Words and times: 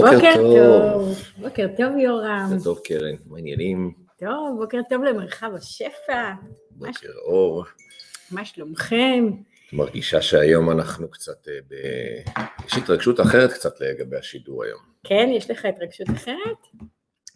בוקר 0.00 0.16
בוקר 0.16 0.34
טוב. 0.34 0.54
טוב, 0.92 1.18
בוקר 1.38 1.66
טוב 1.76 1.96
יורם. 1.96 2.46
בוקר 2.50 2.64
טוב 2.64 2.80
קרן, 2.84 3.14
מה 3.26 3.36
העניינים? 3.36 3.92
טוב, 4.18 4.58
בוקר 4.60 4.78
טוב 4.88 5.04
למרחב 5.04 5.50
השפע, 5.54 6.32
בוקר 6.70 7.12
אור. 7.24 7.64
מה 8.30 8.44
שלומכם? 8.44 9.30
מרגישה 9.72 10.22
שהיום 10.22 10.70
אנחנו 10.70 11.10
קצת 11.10 11.48
אה, 11.48 11.54
ב... 11.68 11.74
יש 12.66 12.74
התרגשות 12.74 13.20
אחרת 13.20 13.52
קצת 13.52 13.80
לגבי 13.80 14.16
השידור 14.16 14.64
היום. 14.64 14.80
כן, 15.04 15.28
יש 15.32 15.50
לך 15.50 15.64
התרגשות 15.64 16.10
אחרת? 16.10 16.86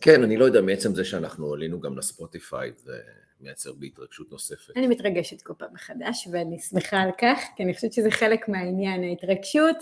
כן, 0.01 0.23
אני 0.23 0.37
לא 0.37 0.45
יודע, 0.45 0.61
מעצם 0.61 0.95
זה 0.95 1.05
שאנחנו 1.05 1.53
עלינו 1.53 1.81
גם 1.81 1.99
לספוטיפיי, 1.99 2.73
זה 2.77 2.97
מייצר 3.41 3.73
בי 3.73 3.87
התרגשות 3.87 4.33
נוספת. 4.33 4.77
אני 4.77 4.87
מתרגשת 4.87 5.43
כל 5.43 5.53
פעם 5.59 5.69
מחדש 5.73 6.29
ואני 6.33 6.59
שמחה 6.59 7.01
על 7.01 7.11
כך, 7.19 7.41
כי 7.57 7.63
אני 7.63 7.75
חושבת 7.75 7.93
שזה 7.93 8.11
חלק 8.11 8.49
מהעניין, 8.49 9.05
ההתרגשות 9.05 9.77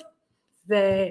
זה 0.65 1.09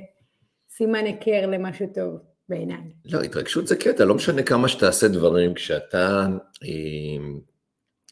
סימן 0.72 1.06
היכר 1.06 1.46
למשהו 1.48 1.88
טוב 1.94 2.20
בעיניי. 2.50 2.92
לא, 3.06 3.20
התרגשות 3.20 3.68
זה 3.68 3.76
קטע, 3.76 4.06
לא 4.06 4.16
משנה 4.16 4.44
כמה 4.44 4.68
שתעשה 4.68 5.08
דברים, 5.08 5.54
כשאתה 5.54 6.28
אה, 6.64 7.28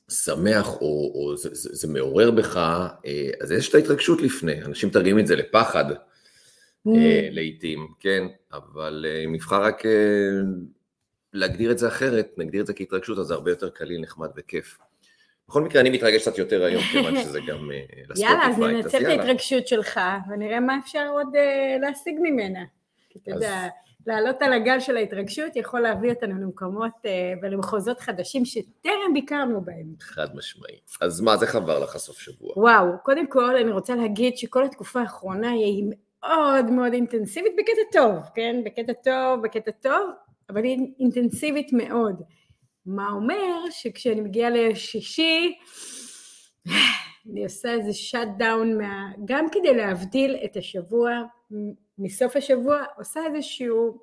שמח 0.10 0.68
או, 0.82 1.12
או 1.16 1.38
זה, 1.38 1.50
זה, 1.52 1.70
זה 1.76 1.94
מעורר 1.94 2.32
בך, 2.32 2.58
אה, 3.06 3.30
אז 3.42 3.52
יש 3.52 3.70
את 3.70 3.76
ההתרגשות 3.76 4.22
לפני, 4.22 4.64
אנשים 4.64 4.90
מתרגמים 4.90 5.20
את 5.20 5.28
זה 5.28 5.36
לפחד. 5.36 5.86
Mm. 6.88 6.92
אה, 6.96 7.28
לעיתים, 7.32 7.88
כן, 8.00 8.24
אבל 8.52 9.06
אה, 9.10 9.24
אם 9.26 9.36
נבחר 9.36 9.64
רק 9.64 9.86
אה, 9.86 9.92
להגדיר 11.34 11.72
את 11.72 11.78
זה 11.78 11.88
אחרת, 11.88 12.28
נגדיר 12.38 12.62
את 12.62 12.68
זה 12.68 12.74
כהתרגשות, 12.74 13.18
אז 13.18 13.26
זה 13.26 13.34
הרבה 13.34 13.52
יותר 13.52 13.70
קליל, 13.70 14.02
נחמד 14.02 14.30
וכיף. 14.36 14.78
בכל 15.50 15.62
מקרה, 15.62 15.82
אני 15.82 15.90
מתרגש 15.90 16.22
קצת 16.22 16.38
יותר 16.38 16.64
היום, 16.64 16.82
כיוון 16.92 17.16
שזה 17.22 17.40
גם 17.48 17.72
אה, 17.72 17.80
לספוטיפיי. 18.10 18.32
יאללה, 18.32 18.48
אז 18.48 18.60
ננצל 18.60 19.02
את. 19.02 19.06
ההתרגשות 19.06 19.68
שלך 19.68 20.00
ונראה 20.30 20.60
מה 20.60 20.80
אפשר 20.84 21.08
עוד 21.12 21.36
אה, 21.36 21.78
להשיג 21.82 22.16
ממנה. 22.22 22.60
כי 23.10 23.20
אתה 23.24 23.32
יודע, 23.32 23.68
לעלות 24.08 24.42
על 24.42 24.54
הגל 24.54 24.80
של 24.80 24.98
ההתרגשות 24.98 25.56
יכול 25.56 25.80
להביא 25.80 26.10
אותנו 26.10 26.42
למקומות 26.42 26.92
אה, 27.06 27.34
ולמחוזות 27.42 28.00
חדשים 28.00 28.46
שטרם 28.46 29.14
ביקרנו 29.14 29.62
בהם. 29.62 29.94
חד 30.00 30.36
משמעי. 30.36 30.80
אז 31.02 31.22
מה, 31.22 31.38
זה 31.38 31.48
חבר 31.48 31.80
לך 31.80 31.98
סוף 31.98 32.20
שבוע. 32.20 32.54
וואו, 32.56 32.86
קודם 33.04 33.28
כל 33.28 33.56
אני 33.56 33.72
רוצה 33.72 33.96
להגיד 33.96 34.38
שכל 34.38 34.64
התקופה 34.66 35.02
האחרונה 35.02 35.52
היא 35.52 35.86
מאוד 36.24 36.72
מאוד 36.72 36.94
אינטנסיבית 36.94 37.54
בקטע 37.58 37.82
טוב, 37.92 38.16
כן? 38.36 38.62
בקטע 38.66 38.94
טוב, 38.94 39.44
בקטע 39.44 39.72
טוב, 39.72 40.10
אבל 40.50 40.64
היא 40.64 40.78
אינטנסיבית 41.00 41.74
מאוד. 41.74 42.22
מה 42.90 43.10
אומר 43.12 43.70
שכשאני 43.72 44.22
מגיעה 44.22 44.50
לשישי, 44.50 45.54
אני 47.32 47.44
עושה 47.44 47.74
איזה 47.74 47.94
שאט 47.94 48.28
דאון, 48.38 48.78
מה... 48.78 49.12
גם 49.26 49.46
כדי 49.52 49.74
להבדיל 49.74 50.38
את 50.46 50.58
השבוע 50.58 51.12
מסוף 52.00 52.36
השבוע, 52.36 52.84
עושה 52.98 53.20
איזשהו, 53.26 53.98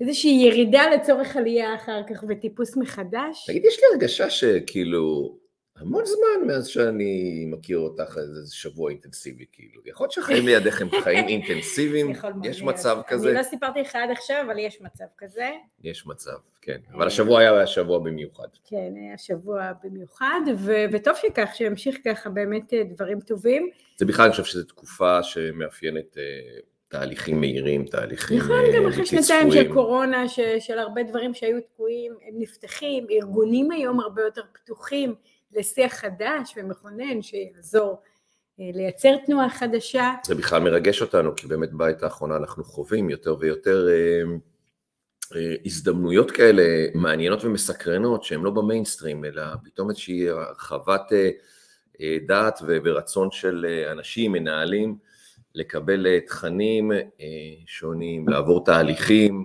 איזושהי 0.00 0.30
ירידה 0.30 0.90
לצורך 0.90 1.36
עלייה 1.36 1.74
אחר 1.74 2.00
כך 2.10 2.24
וטיפוס 2.28 2.76
מחדש. 2.76 3.46
תגיד, 3.46 3.64
יש 3.64 3.78
לי 3.78 3.84
הרגשה 3.92 4.30
שכאילו, 4.30 5.36
המון 5.76 6.04
זמן 6.04 6.46
מאז 6.46 6.66
שאני 6.66 7.44
מכיר 7.50 7.78
אותך, 7.78 8.18
איזה 8.18 8.54
שבוע 8.54 8.90
אינטנסיבי, 8.90 9.44
כאילו. 9.52 9.82
יכול 9.86 10.04
להיות 10.04 10.12
שהחיים 10.12 10.46
לידך 10.46 10.80
הם 10.82 10.88
חיים 11.02 11.28
אינטנסיביים, 11.32 12.12
יש. 12.44 12.62
מצב 12.62 12.98
כזה? 13.06 13.28
אני 13.28 13.38
לא 13.38 13.42
סיפרתי 13.42 13.80
לך 13.80 13.96
עד 13.96 14.10
עכשיו, 14.10 14.42
אבל 14.46 14.58
יש 14.58 14.80
מצב 14.80 15.04
כזה. 15.18 15.50
יש 15.84 16.06
מצב, 16.06 16.36
כן. 16.62 16.78
אבל 16.92 17.06
השבוע 17.06 17.40
היה 17.40 17.66
שבוע 17.66 17.98
במיוחד. 17.98 18.48
כן, 18.64 18.92
היה 18.96 19.18
שבוע 19.18 19.72
במיוחד, 19.84 20.40
וטוב 20.92 21.14
שכך, 21.16 21.50
שימשיך 21.54 21.96
ככה 22.04 22.30
באמת 22.30 22.74
אה, 22.74 22.82
דברים 22.84 23.20
טובים. 23.20 23.70
זה 23.96 24.04
בכלל, 24.06 24.22
אני 24.24 24.30
חושב 24.30 24.44
שזו 24.44 24.64
תקופה 24.64 25.22
שמאפיינת 25.22 26.18
אה, 26.18 26.22
תהליכים 26.88 27.40
מהירים, 27.40 27.84
תהליכים 27.84 28.38
נכון, 28.38 28.60
אה, 28.64 28.76
גם 28.76 28.86
אחרי 28.88 29.06
שנתיים 29.06 29.50
של. 29.50 29.72
קורונה, 29.72 30.28
ש- 30.28 30.40
של 30.58 30.78
הרבה 30.78 31.02
דברים 31.02 31.34
שהיו 31.34 31.60
תקועים, 31.60 32.12
הם 32.28 32.34
נפתחים, 32.38 33.06
ארגונים 33.10 33.70
היום 33.70 34.00
הרבה 34.00 34.22
יותר 34.22 34.42
פתוחים 34.52 35.14
לשיח 35.56 35.92
חדש 35.92 36.54
ומכונן 36.56 37.22
שיעזור 37.22 38.02
אה, 38.60 38.70
לייצר 38.74 39.16
תנועה 39.26 39.50
חדשה. 39.50 40.14
זה 40.24 40.34
בכלל 40.34 40.62
מרגש 40.62 41.02
אותנו, 41.02 41.36
כי 41.36 41.46
באמת 41.46 41.72
בעת 41.72 42.02
האחרונה 42.02 42.36
אנחנו 42.36 42.64
חווים 42.64 43.10
יותר 43.10 43.36
ויותר 43.40 43.88
אה, 43.88 44.22
אה, 45.36 45.54
הזדמנויות 45.64 46.30
כאלה 46.30 46.62
מעניינות 46.94 47.44
ומסקרנות, 47.44 48.24
שהן 48.24 48.40
לא 48.40 48.50
במיינסטרים, 48.50 49.24
אלא 49.24 49.42
פתאום 49.64 49.90
איזושהי 49.90 50.28
הרחבת 50.28 51.12
דעת 52.26 52.58
ורצון 52.66 53.30
של 53.30 53.66
אנשים, 53.92 54.32
מנהלים, 54.32 54.96
לקבל 55.54 56.06
תכנים 56.26 56.92
שונים, 57.66 58.28
לעבור 58.28 58.64
תהליכים, 58.64 59.44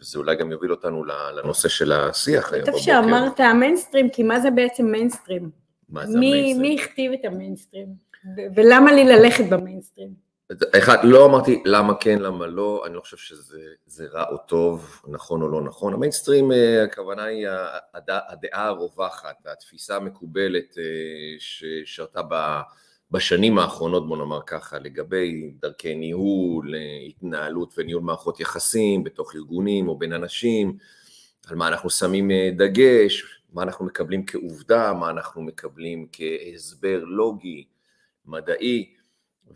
וזה 0.00 0.18
אולי 0.18 0.36
גם 0.36 0.52
יוביל 0.52 0.70
אותנו 0.70 1.04
לנושא 1.04 1.68
של 1.68 1.92
השיח 1.92 2.52
היום 2.52 2.64
טוב 2.64 2.74
בבוקר. 2.74 2.84
שאמרת 2.84 3.40
המיינסטרים, 3.40 4.10
כי 4.10 4.22
מה 4.22 4.40
זה 4.40 4.50
בעצם 4.50 4.86
מיינסטרים? 4.86 5.50
מה 5.88 6.06
זה 6.06 6.18
מי, 6.18 6.26
המיינסטרים? 6.26 6.62
מי 6.62 6.82
הכתיב 6.82 7.12
את 7.12 7.24
המיינסטרים? 7.24 7.86
ולמה 8.56 8.92
לי 8.92 9.04
ללכת 9.04 9.44
במיינסטרים? 9.50 10.26
אחד, 10.78 10.98
לא 11.02 11.26
אמרתי 11.26 11.62
למה 11.64 11.94
כן, 12.00 12.18
למה 12.18 12.46
לא, 12.46 12.82
אני 12.86 12.94
לא 12.94 13.00
חושב 13.00 13.16
שזה 13.16 13.60
זה 13.86 14.06
רע 14.12 14.24
או 14.30 14.36
טוב, 14.36 15.02
נכון 15.08 15.42
או 15.42 15.48
לא 15.48 15.60
נכון. 15.62 15.94
המיינסטרים, 15.94 16.52
אה, 16.52 16.84
הכוונה 16.84 17.24
היא 17.24 17.48
הדעה, 17.94 18.66
הרווחת, 18.66 19.36
התפיסה 19.46 19.96
המקובלת 19.96 20.78
אה, 20.78 20.84
ששרתה 21.38 22.20
ב- 22.30 22.60
בשנים 23.10 23.58
האחרונות, 23.58 24.08
בוא 24.08 24.16
נאמר 24.16 24.40
ככה, 24.46 24.78
לגבי 24.78 25.52
דרכי 25.60 25.94
ניהול, 25.94 26.74
התנהלות 27.08 27.74
וניהול 27.78 28.02
מערכות 28.02 28.40
יחסים 28.40 29.04
בתוך 29.04 29.34
ארגונים 29.34 29.88
או 29.88 29.98
בין 29.98 30.12
אנשים, 30.12 30.76
על 31.46 31.56
מה 31.56 31.68
אנחנו 31.68 31.90
שמים 31.90 32.30
אה, 32.30 32.50
דגש, 32.56 33.42
מה 33.52 33.62
אנחנו 33.62 33.84
מקבלים 33.84 34.26
כעובדה, 34.26 34.92
מה 34.92 35.10
אנחנו 35.10 35.42
מקבלים 35.42 36.06
כהסבר 36.12 37.04
לוגי, 37.04 37.64
מדעי. 38.26 38.92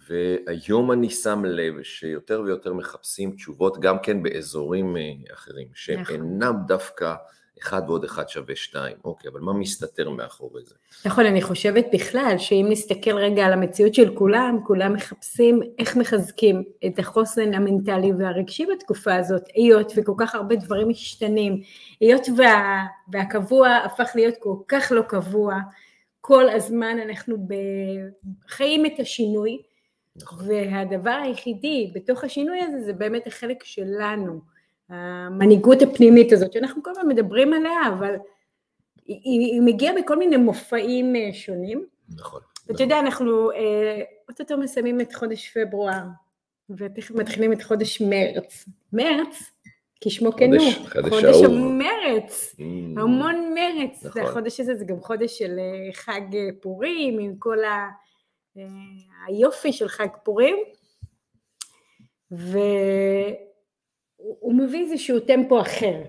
והיום 0.09 0.93
אני 0.93 1.11
שם 1.11 1.45
לב 1.45 1.83
שיותר 1.83 2.43
ויותר 2.45 2.73
מחפשים 2.73 3.33
תשובות 3.33 3.81
גם 3.81 3.97
כן 4.03 4.23
באזורים 4.23 4.97
אה, 4.97 5.13
אחרים, 5.33 5.69
שהם 5.75 6.01
נכון. 6.01 6.15
אינם 6.15 6.55
דווקא 6.67 7.15
אחד 7.63 7.83
ועוד 7.87 8.05
אחד 8.05 8.29
שווה 8.29 8.57
שתיים. 8.57 8.97
אוקיי, 9.05 9.31
אבל 9.31 9.41
מה 9.41 9.53
מסתתר 9.53 10.11
מאחורי 10.11 10.63
זה? 10.65 10.75
נכון, 11.05 11.27
אני 11.27 11.43
חושבת 11.43 11.87
בכלל 11.93 12.35
שאם 12.39 12.67
נסתכל 12.71 13.17
רגע 13.17 13.47
על 13.47 13.53
המציאות 13.53 13.95
של 13.95 14.15
כולם, 14.15 14.59
כולם 14.67 14.93
מחפשים 14.93 15.61
איך 15.79 15.97
מחזקים 15.97 16.65
את 16.87 16.99
החוסן 16.99 17.55
המנטלי 17.55 18.13
והרגשי 18.19 18.67
בתקופה 18.67 19.15
הזאת, 19.15 19.43
היות 19.55 19.93
וכל 19.97 20.15
כך 20.19 20.35
הרבה 20.35 20.57
דברים 20.57 20.89
משתנים, 20.89 21.63
היות 22.01 22.27
וה, 22.37 22.85
והקבוע 23.13 23.69
הפך 23.69 24.11
להיות 24.15 24.35
כל 24.41 24.57
כך 24.69 24.93
לא 24.95 25.03
קבוע, 25.03 25.55
כל 26.21 26.49
הזמן 26.49 26.97
אנחנו 27.09 27.37
חיים 28.49 28.87
את 28.87 29.01
השינוי, 29.01 29.63
נכון. 30.17 30.49
והדבר 30.49 31.19
היחידי 31.25 31.91
בתוך 31.95 32.25
השינוי 32.25 32.61
הזה 32.61 32.81
זה 32.81 32.93
באמת 32.93 33.27
החלק 33.27 33.65
שלנו, 33.65 34.41
המנהיגות 34.91 35.83
הפנימית 35.83 36.33
הזאת, 36.33 36.53
שאנחנו 36.53 36.83
כל 36.83 36.91
הזמן 36.91 37.09
מדברים 37.09 37.53
עליה, 37.53 37.81
אבל 37.89 38.15
היא, 39.07 39.41
היא 39.53 39.63
מגיעה 39.63 39.95
בכל 40.03 40.17
מיני 40.17 40.37
מופעים 40.37 41.17
אה, 41.17 41.31
שונים. 41.33 41.87
נכון. 42.19 42.41
ואתה 42.67 42.83
יודע, 42.83 42.99
אנחנו 43.01 43.51
אה, 43.51 44.03
אוטוטו 44.29 44.59
מסיימים 44.59 45.01
את 45.01 45.15
חודש 45.15 45.57
פברואר, 45.59 46.03
ותכף 46.71 47.11
מתחילים 47.11 47.53
את 47.53 47.63
חודש 47.63 48.01
מרץ. 48.01 48.69
מרץ, 48.93 49.53
כשמו 50.01 50.33
כן 50.33 50.53
הוא, 50.55 50.73
חודש-. 51.11 51.43
המרץ, 51.45 52.55
Mm, 52.59 53.01
המון 53.01 53.55
מרץ. 53.55 54.05
נכון. 54.05 54.23
החודש 54.23 54.61
הזה 54.61 54.75
זה 54.75 54.85
גם 54.85 55.01
חודש 55.01 55.39
של 55.39 55.59
אה, 55.59 55.93
חג 55.93 56.21
פורים, 56.61 57.19
עם 57.19 57.35
כל 57.39 57.65
ה, 57.65 57.89
היופי 59.27 59.73
של 59.73 59.89
חג 59.89 60.09
פורים, 60.25 60.57
והוא 64.21 64.55
מביא 64.55 64.81
איזשהו 64.81 65.21
טמפו 65.21 65.61
אחר. 65.61 66.03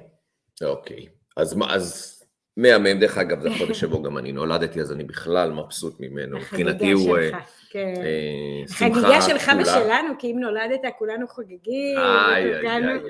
אוקיי, 0.63 1.07
אז 1.37 1.53
מה, 1.53 1.75
אז 1.75 2.17
מהמם, 2.57 2.99
דרך 2.99 3.17
אגב, 3.17 3.41
זה 3.41 3.49
החודש 3.49 3.79
שבו 3.79 4.01
גם 4.01 4.17
אני 4.17 4.31
נולדתי, 4.31 4.81
אז 4.81 4.91
אני 4.91 5.03
בכלל 5.03 5.51
מבסוט 5.51 5.99
ממנו. 5.99 6.37
מבחינתי 6.37 6.91
הוא 6.91 7.17
אה, 7.17 7.29
שלך, 7.29 7.37
כן. 7.69 7.93
אה, 7.97 8.67
שמחה 8.67 8.85
החגיגה 8.85 9.21
שלך. 9.21 9.51
ושלנו, 9.61 10.13
כי 10.19 10.31
אם 10.31 10.39
נולדת 10.39 10.81
כולנו 10.97 11.27
חוגגים, 11.27 11.97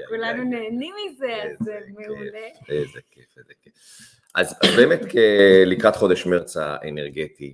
כולנו. 0.10 0.44
נהנים 0.44 0.94
מזה, 1.06 1.44
אז 1.44 1.58
זה. 1.60 1.80
מעולה. 1.88 2.48
איזה 2.70 3.00
כיף, 3.12 3.38
איזה 3.38 3.54
כיף. 3.64 3.74
אז 4.36 4.56
באמת 4.78 5.02
לקראת 5.66 5.96
חודש 5.96 6.26
מרץ 6.26 6.58
האנרגטי, 6.58 7.54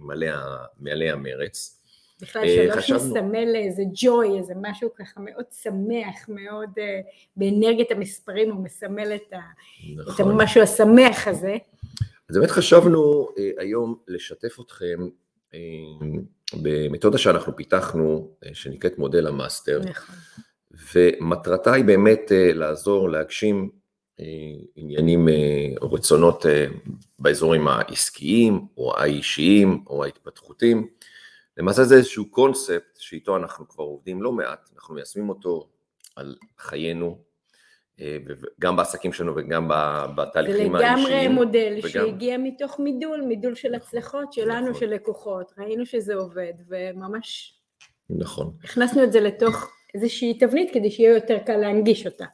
מלא 0.80 1.06
המרץ, 1.06 1.77
בכלל 2.22 2.44
אה, 2.44 2.48
שלוש 2.56 2.78
חשבנו- 2.78 3.00
מסמל 3.00 3.56
איזה 3.56 3.84
ג'וי, 3.94 4.38
איזה 4.38 4.54
משהו 4.62 4.90
ככה 4.96 5.20
מאוד 5.20 5.46
שמח, 5.62 6.26
מאוד 6.30 6.70
אה, 6.78 7.00
באנרגיית 7.36 7.92
המספרים 7.92 8.52
הוא 8.52 8.64
מסמל 8.64 9.16
את 9.16 9.34
ה- 9.34 9.38
את 9.38 10.08
נכון. 10.08 10.32
המשהו 10.32 10.62
השמח 10.62 11.28
הזה. 11.28 11.56
אז 12.30 12.38
באמת 12.38 12.52
חשבנו 12.52 13.28
אה, 13.38 13.50
היום 13.58 13.96
לשתף 14.08 14.58
אתכם 14.60 15.08
במתודה 16.62 17.18
שאנחנו 17.18 17.56
פיתחנו, 17.56 18.30
שנקראת 18.54 18.98
מודל 18.98 19.28
המאסטר, 19.28 19.82
נכון. 19.90 20.16
ומטרתה 20.94 21.74
היא 21.74 21.84
באמת 21.86 22.22
לעזור 22.54 23.10
להגשים 23.10 23.70
עניינים 24.76 25.28
או 25.82 25.92
רצונות 25.94 26.46
באזורים 27.20 27.68
העסקיים 27.68 28.62
או 28.78 28.98
האישיים 28.98 29.84
או 29.88 30.04
ההתפתחותיים. 30.04 30.88
למעשה 31.58 31.84
זה 31.84 31.96
איזשהו 31.96 32.32
קונספט 32.32 32.98
שאיתו 33.00 33.38
אנחנו 33.38 33.68
כבר 33.68 33.84
עובדים 33.84 34.22
לא 34.22 34.32
מעט, 34.32 34.70
אנחנו 34.76 34.96
מיישמים 34.96 35.30
אותו 35.30 35.70
על 36.16 36.36
חיינו, 36.58 37.18
אה, 38.00 38.18
גם 38.60 38.76
בעסקים 38.76 39.14
שלנו 39.14 39.34
וגם 39.36 39.68
בתהליכים 40.16 40.76
האישיים. 40.76 40.98
זה 40.98 41.04
לגמרי 41.04 41.28
מודל 41.28 41.74
וגם... 41.80 41.90
שהגיע 41.90 42.38
מתוך 42.38 42.80
מידול, 42.80 43.22
מידול 43.22 43.56
של 43.56 43.70
נכון, 43.70 43.82
הצלחות 43.82 44.34
שלנו, 44.34 44.70
נכון. 44.70 44.80
של 44.80 44.90
לקוחות, 44.90 45.54
ראינו 45.58 45.86
שזה 45.86 46.16
עובד, 46.16 46.54
וממש... 46.68 47.54
נכון. 48.10 48.54
הכנסנו 48.64 49.04
את 49.04 49.12
זה 49.12 49.20
לתוך 49.20 49.72
איזושהי 49.96 50.38
תבנית 50.40 50.74
כדי 50.74 50.92
שיהיה 50.92 51.14
יותר 51.14 51.38
קל 51.46 51.58
להנגיש 51.58 52.06
אותה. 52.06 52.26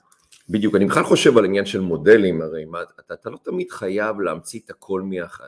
בדיוק, 0.49 0.75
אני 0.75 0.85
בכלל 0.85 1.03
חושב 1.03 1.37
על 1.37 1.45
עניין 1.45 1.65
של 1.65 1.79
מודלים, 1.79 2.41
הרי 2.41 2.65
מה, 2.65 2.81
אתה, 2.99 3.13
אתה 3.13 3.29
לא 3.29 3.37
תמיד 3.43 3.71
חייב 3.71 4.19
להמציא 4.19 4.59
את 4.65 4.69
הכל 4.69 5.01
מהח, 5.01 5.41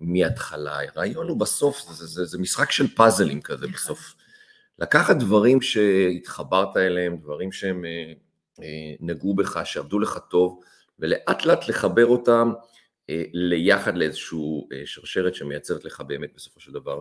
מההתחלה, 0.00 0.78
הרעיון 0.80 1.28
הוא 1.28 1.40
בסוף, 1.40 1.80
זה, 1.90 2.06
זה, 2.06 2.24
זה 2.24 2.38
משחק 2.38 2.70
של 2.70 2.88
פאזלים 2.88 3.40
כזה. 3.40 3.66
בסוף. 3.66 4.14
לקחת 4.78 5.16
דברים 5.16 5.62
שהתחברת 5.62 6.76
אליהם, 6.76 7.16
דברים 7.16 7.52
שהם 7.52 7.84
אה, 7.84 8.12
אה, 8.62 8.94
נגעו 9.00 9.34
בך, 9.34 9.60
שעבדו 9.64 9.98
לך 9.98 10.18
טוב, 10.30 10.60
ולאט 10.98 11.44
לאט 11.44 11.68
לחבר 11.68 12.06
אותם 12.06 12.52
אה, 13.10 13.22
ליחד 13.32 13.96
לאיזושהי 13.96 14.38
אה, 14.72 14.82
שרשרת 14.84 15.34
שמייצרת 15.34 15.84
לך 15.84 16.00
באמת 16.00 16.30
בסופו 16.36 16.60
של 16.60 16.72
דבר 16.72 17.00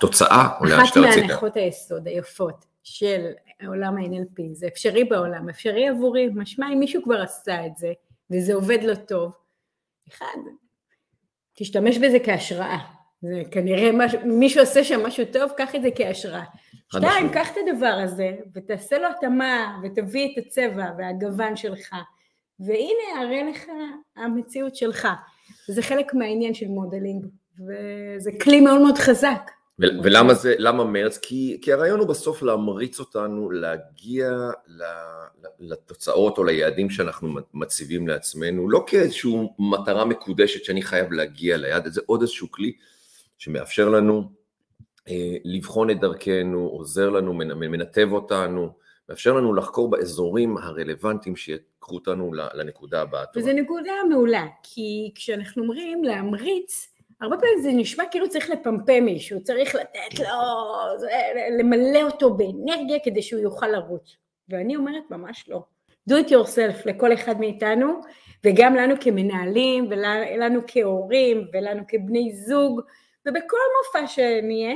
תוצאה, 0.00 0.48
או 0.60 0.64
לאן 0.64 0.86
שאתה 0.86 1.00
רצית. 1.00 1.18
אחת 1.18 1.26
מהנחות 1.26 1.56
היסוד 1.56 2.06
היפות 2.06 2.64
של 2.84 3.30
עולם 3.66 3.96
ה-NLP, 3.96 4.42
זה 4.52 4.66
אפשרי 4.66 5.04
בעולם, 5.04 5.48
אפשרי 5.48 5.88
עבורי, 5.88 6.28
משמע 6.34 6.72
אם 6.72 6.78
מישהו 6.78 7.02
כבר 7.02 7.22
עשה 7.22 7.66
את 7.66 7.76
זה, 7.76 7.92
וזה 8.30 8.54
עובד 8.54 8.78
לא 8.82 8.94
טוב, 8.94 9.32
אחד, 10.08 10.38
תשתמש 11.54 11.98
בזה 11.98 12.18
כהשראה, 12.24 12.78
זה 13.22 13.42
כנראה 13.50 13.90
משהו, 13.92 14.18
מישהו 14.24 14.60
עושה 14.60 14.84
שם 14.84 15.06
משהו 15.06 15.24
טוב, 15.32 15.50
קח 15.56 15.74
את 15.74 15.82
זה 15.82 15.88
כהשראה. 15.96 16.44
שתיים, 16.88 17.28
קח 17.32 17.52
את 17.52 17.56
הדבר 17.56 18.00
הזה 18.04 18.36
ותעשה 18.54 18.98
לו 18.98 19.08
התאמה 19.08 19.78
ותביא 19.82 20.32
את 20.32 20.46
הצבע 20.46 20.90
והגוון 20.98 21.56
שלך, 21.56 21.94
והנה 22.60 23.22
אראה 23.22 23.42
לך 23.42 23.64
המציאות 24.16 24.76
שלך. 24.76 25.08
זה 25.68 25.82
חלק 25.82 26.14
מהעניין 26.14 26.54
של 26.54 26.68
modeling, 26.68 27.26
וזה 27.58 28.30
כלי 28.42 28.60
מאוד 28.60 28.80
מאוד 28.82 28.98
חזק. 28.98 29.50
ולמה 29.78 30.34
זה, 30.34 30.54
למה 30.58 30.84
מרץ? 30.84 31.18
כי, 31.18 31.58
כי 31.62 31.72
הרעיון 31.72 32.00
הוא 32.00 32.08
בסוף 32.08 32.42
להמריץ 32.42 33.00
אותנו 33.00 33.50
להגיע 33.50 34.50
לתוצאות 35.60 36.38
או 36.38 36.44
ליעדים 36.44 36.90
שאנחנו 36.90 37.34
מציבים 37.54 38.08
לעצמנו, 38.08 38.70
לא 38.70 38.84
כאיזושהי 38.86 39.32
מטרה 39.58 40.04
מקודשת 40.04 40.64
שאני 40.64 40.82
חייב 40.82 41.12
להגיע 41.12 41.56
ליעד, 41.56 41.86
זה 41.86 42.00
עוד 42.06 42.20
איזשהו 42.20 42.50
כלי 42.50 42.72
שמאפשר 43.38 43.88
לנו 43.88 44.30
אה, 45.08 45.36
לבחון 45.44 45.90
את 45.90 46.00
דרכנו, 46.00 46.68
עוזר 46.68 47.10
לנו, 47.10 47.34
מנתב 47.34 48.08
אותנו, 48.12 48.72
מאפשר 49.08 49.32
לנו 49.32 49.54
לחקור 49.54 49.90
באזורים 49.90 50.56
הרלוונטיים 50.56 51.36
שיקחו 51.36 51.94
אותנו 51.94 52.32
לנקודה 52.34 53.02
הבאה. 53.02 53.24
וזו 53.36 53.52
נקודה 53.52 53.92
מעולה, 54.08 54.46
כי 54.62 55.12
כשאנחנו 55.14 55.62
אומרים 55.62 56.04
להמריץ, 56.04 56.93
הרבה 57.20 57.36
פעמים 57.36 57.60
זה 57.62 57.70
נשמע 57.72 58.04
כאילו 58.10 58.28
צריך 58.28 58.50
לפמפם 58.50 59.04
מישהו, 59.04 59.42
צריך 59.42 59.74
לתת 59.74 60.18
לו, 60.18 60.26
למלא 61.58 62.02
אותו 62.02 62.34
באנרגיה 62.34 62.98
כדי 63.04 63.22
שהוא 63.22 63.40
יוכל 63.40 63.66
לרוץ. 63.66 64.16
ואני 64.48 64.76
אומרת 64.76 65.10
ממש 65.10 65.48
לא. 65.48 65.62
do 66.10 66.12
it 66.12 66.28
yourself 66.28 66.86
לכל 66.86 67.14
אחד 67.14 67.40
מאיתנו, 67.40 68.00
וגם 68.44 68.74
לנו 68.74 68.94
כמנהלים, 69.00 69.86
ולנו 69.90 70.60
כהורים, 70.66 71.48
ולנו 71.52 71.82
כבני 71.88 72.32
זוג, 72.32 72.80
ובכל 73.26 73.56
מופע 73.76 74.06
שנהיה, 74.06 74.74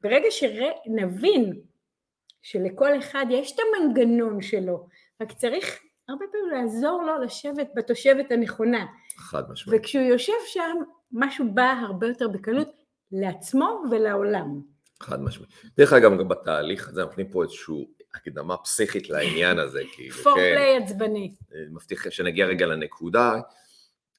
ברגע 0.00 0.28
שנבין 0.30 1.52
שלכל 2.42 2.98
אחד 2.98 3.26
יש 3.30 3.52
את 3.52 3.58
המנגנון 3.60 4.42
שלו, 4.42 4.86
רק 5.20 5.32
צריך 5.32 5.80
הרבה 6.08 6.24
פעמים 6.32 6.50
לעזור 6.50 7.02
לו 7.02 7.22
לשבת 7.22 7.68
בתושבת 7.74 8.32
הנכונה. 8.32 8.86
חד 9.16 9.50
משמעית. 9.50 9.80
וכשהוא 9.80 10.02
יושב 10.02 10.32
שם, 10.46 10.76
משהו 11.12 11.54
בא 11.54 11.74
הרבה 11.88 12.06
יותר 12.06 12.28
בקלות 12.28 12.68
לעצמו 13.12 13.82
ולעולם. 13.90 14.60
חד 15.02 15.22
משמעית. 15.22 15.50
דרך 15.76 15.92
אגב, 15.92 16.18
גם 16.18 16.28
בתהליך 16.28 16.88
הזה, 16.88 17.00
אנחנו 17.00 17.10
נותנים 17.10 17.32
פה 17.32 17.42
איזושהי 17.42 17.86
הקדמה 18.14 18.56
פסיכית 18.56 19.10
לעניין 19.10 19.58
הזה, 19.58 19.82
כאילו, 19.94 20.14
כן. 20.14 20.22
פורפליי 20.22 20.76
עצבני. 20.76 21.34
אה, 21.54 21.60
מבטיח 21.70 22.10
שנגיע 22.10 22.46
רגע 22.46 22.66
לנקודה. 22.66 23.40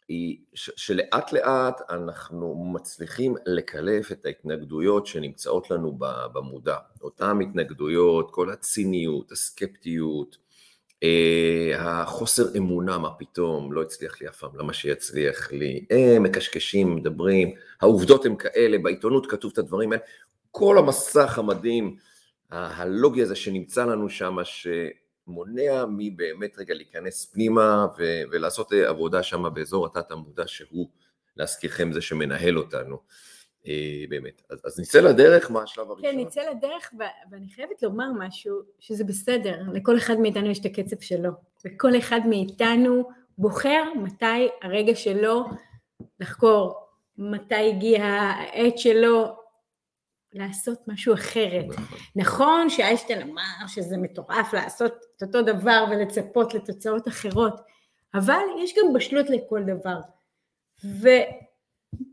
היא 0.08 0.38
שלאט 0.54 1.34
לאט 1.34 1.82
אנחנו 1.90 2.56
מצליחים 2.74 3.36
לקלף 3.46 4.12
את 4.12 4.26
ההתנגדויות 4.26 5.08
שנמצאות 5.08 5.72
לנו 5.72 5.98
במודע. 6.34 6.78
אותן 7.02 7.42
התנגדויות, 7.42 8.32
כל 8.32 8.50
הציניות, 8.50 9.32
הסקפטיות, 9.32 10.38
החוסר 11.76 12.58
אמונה, 12.58 12.98
מה 12.98 13.10
פתאום, 13.12 13.74
לא 13.74 13.82
הצליח 13.82 14.22
לי 14.22 14.28
אף 14.28 14.38
פעם, 14.38 14.52
למה 14.56 14.74
שיצליח 14.74 15.52
לי? 15.52 15.86
הם 15.90 16.24
מקשקשים, 16.24 16.96
מדברים, 16.96 17.52
העובדות 17.82 18.26
הן 18.26 18.36
כאלה, 18.36 18.78
בעיתונות 18.78 19.32
כתוב 19.32 19.52
את 19.54 19.58
הדברים 19.58 19.92
האלה. 19.92 20.04
כל 20.52 20.78
המסך 20.78 21.40
המדהים, 21.40 21.96
הלוגי 22.52 23.22
הזה 23.22 23.36
שנמצא 23.36 23.86
לנו 23.86 24.10
שם, 24.10 24.38
ש... 24.44 24.68
מונע 25.28 25.86
מבאמת 25.98 26.60
רגע 26.60 26.74
להיכנס 26.74 27.26
פנימה 27.26 27.86
ו- 27.98 28.22
ולעשות 28.32 28.74
אה, 28.74 28.90
עבודה 28.90 29.24
שם 29.24 29.44
באזור 29.54 29.86
התת 29.86 30.12
המודע 30.12 30.44
שהוא, 30.48 30.90
להזכירכם, 31.38 31.92
זה 31.92 32.02
שמנהל 32.02 32.58
אותנו. 32.58 33.00
אה, 33.68 34.04
באמת. 34.10 34.42
אז, 34.50 34.62
אז 34.66 34.80
נצא 34.80 35.00
לדרך, 35.00 35.52
מה 35.52 35.64
השלב 35.64 35.92
הראשון? 35.92 36.12
כן, 36.12 36.20
נצא 36.20 36.42
לדרך, 36.50 36.92
ו- 37.00 37.32
ואני 37.32 37.50
חייבת 37.50 37.84
לומר 37.84 38.08
משהו, 38.18 38.62
שזה 38.80 39.04
בסדר, 39.04 39.62
לכל 39.74 39.98
אחד 39.98 40.16
מאיתנו 40.20 40.50
יש 40.50 40.60
את 40.60 40.66
הקצב 40.66 41.00
שלו, 41.00 41.32
וכל 41.66 41.98
אחד 41.98 42.20
מאיתנו 42.30 43.10
בוחר 43.38 43.84
מתי 44.04 44.50
הרגע 44.62 44.96
שלו 44.96 45.46
לחקור, 46.20 46.88
מתי 47.18 47.70
הגיע 47.70 48.04
העת 48.04 48.78
שלו 48.78 49.36
לעשות 50.34 50.88
משהו 50.88 51.14
אחרת. 51.14 51.66
נכון, 51.68 51.98
נכון 52.16 52.70
שאיינשטיין 52.70 53.22
אמר 53.22 53.68
שזה 53.68 53.98
מטורף 53.98 54.54
לעשות 54.54 54.94
את 55.18 55.24
אותו 55.24 55.42
דבר 55.42 55.86
ולצפות 55.92 56.54
לתוצאות 56.54 57.08
אחרות, 57.08 57.62
אבל 58.14 58.42
יש 58.64 58.74
גם 58.78 58.94
בשלות 58.94 59.30
לכל 59.30 59.64
דבר. 59.64 60.00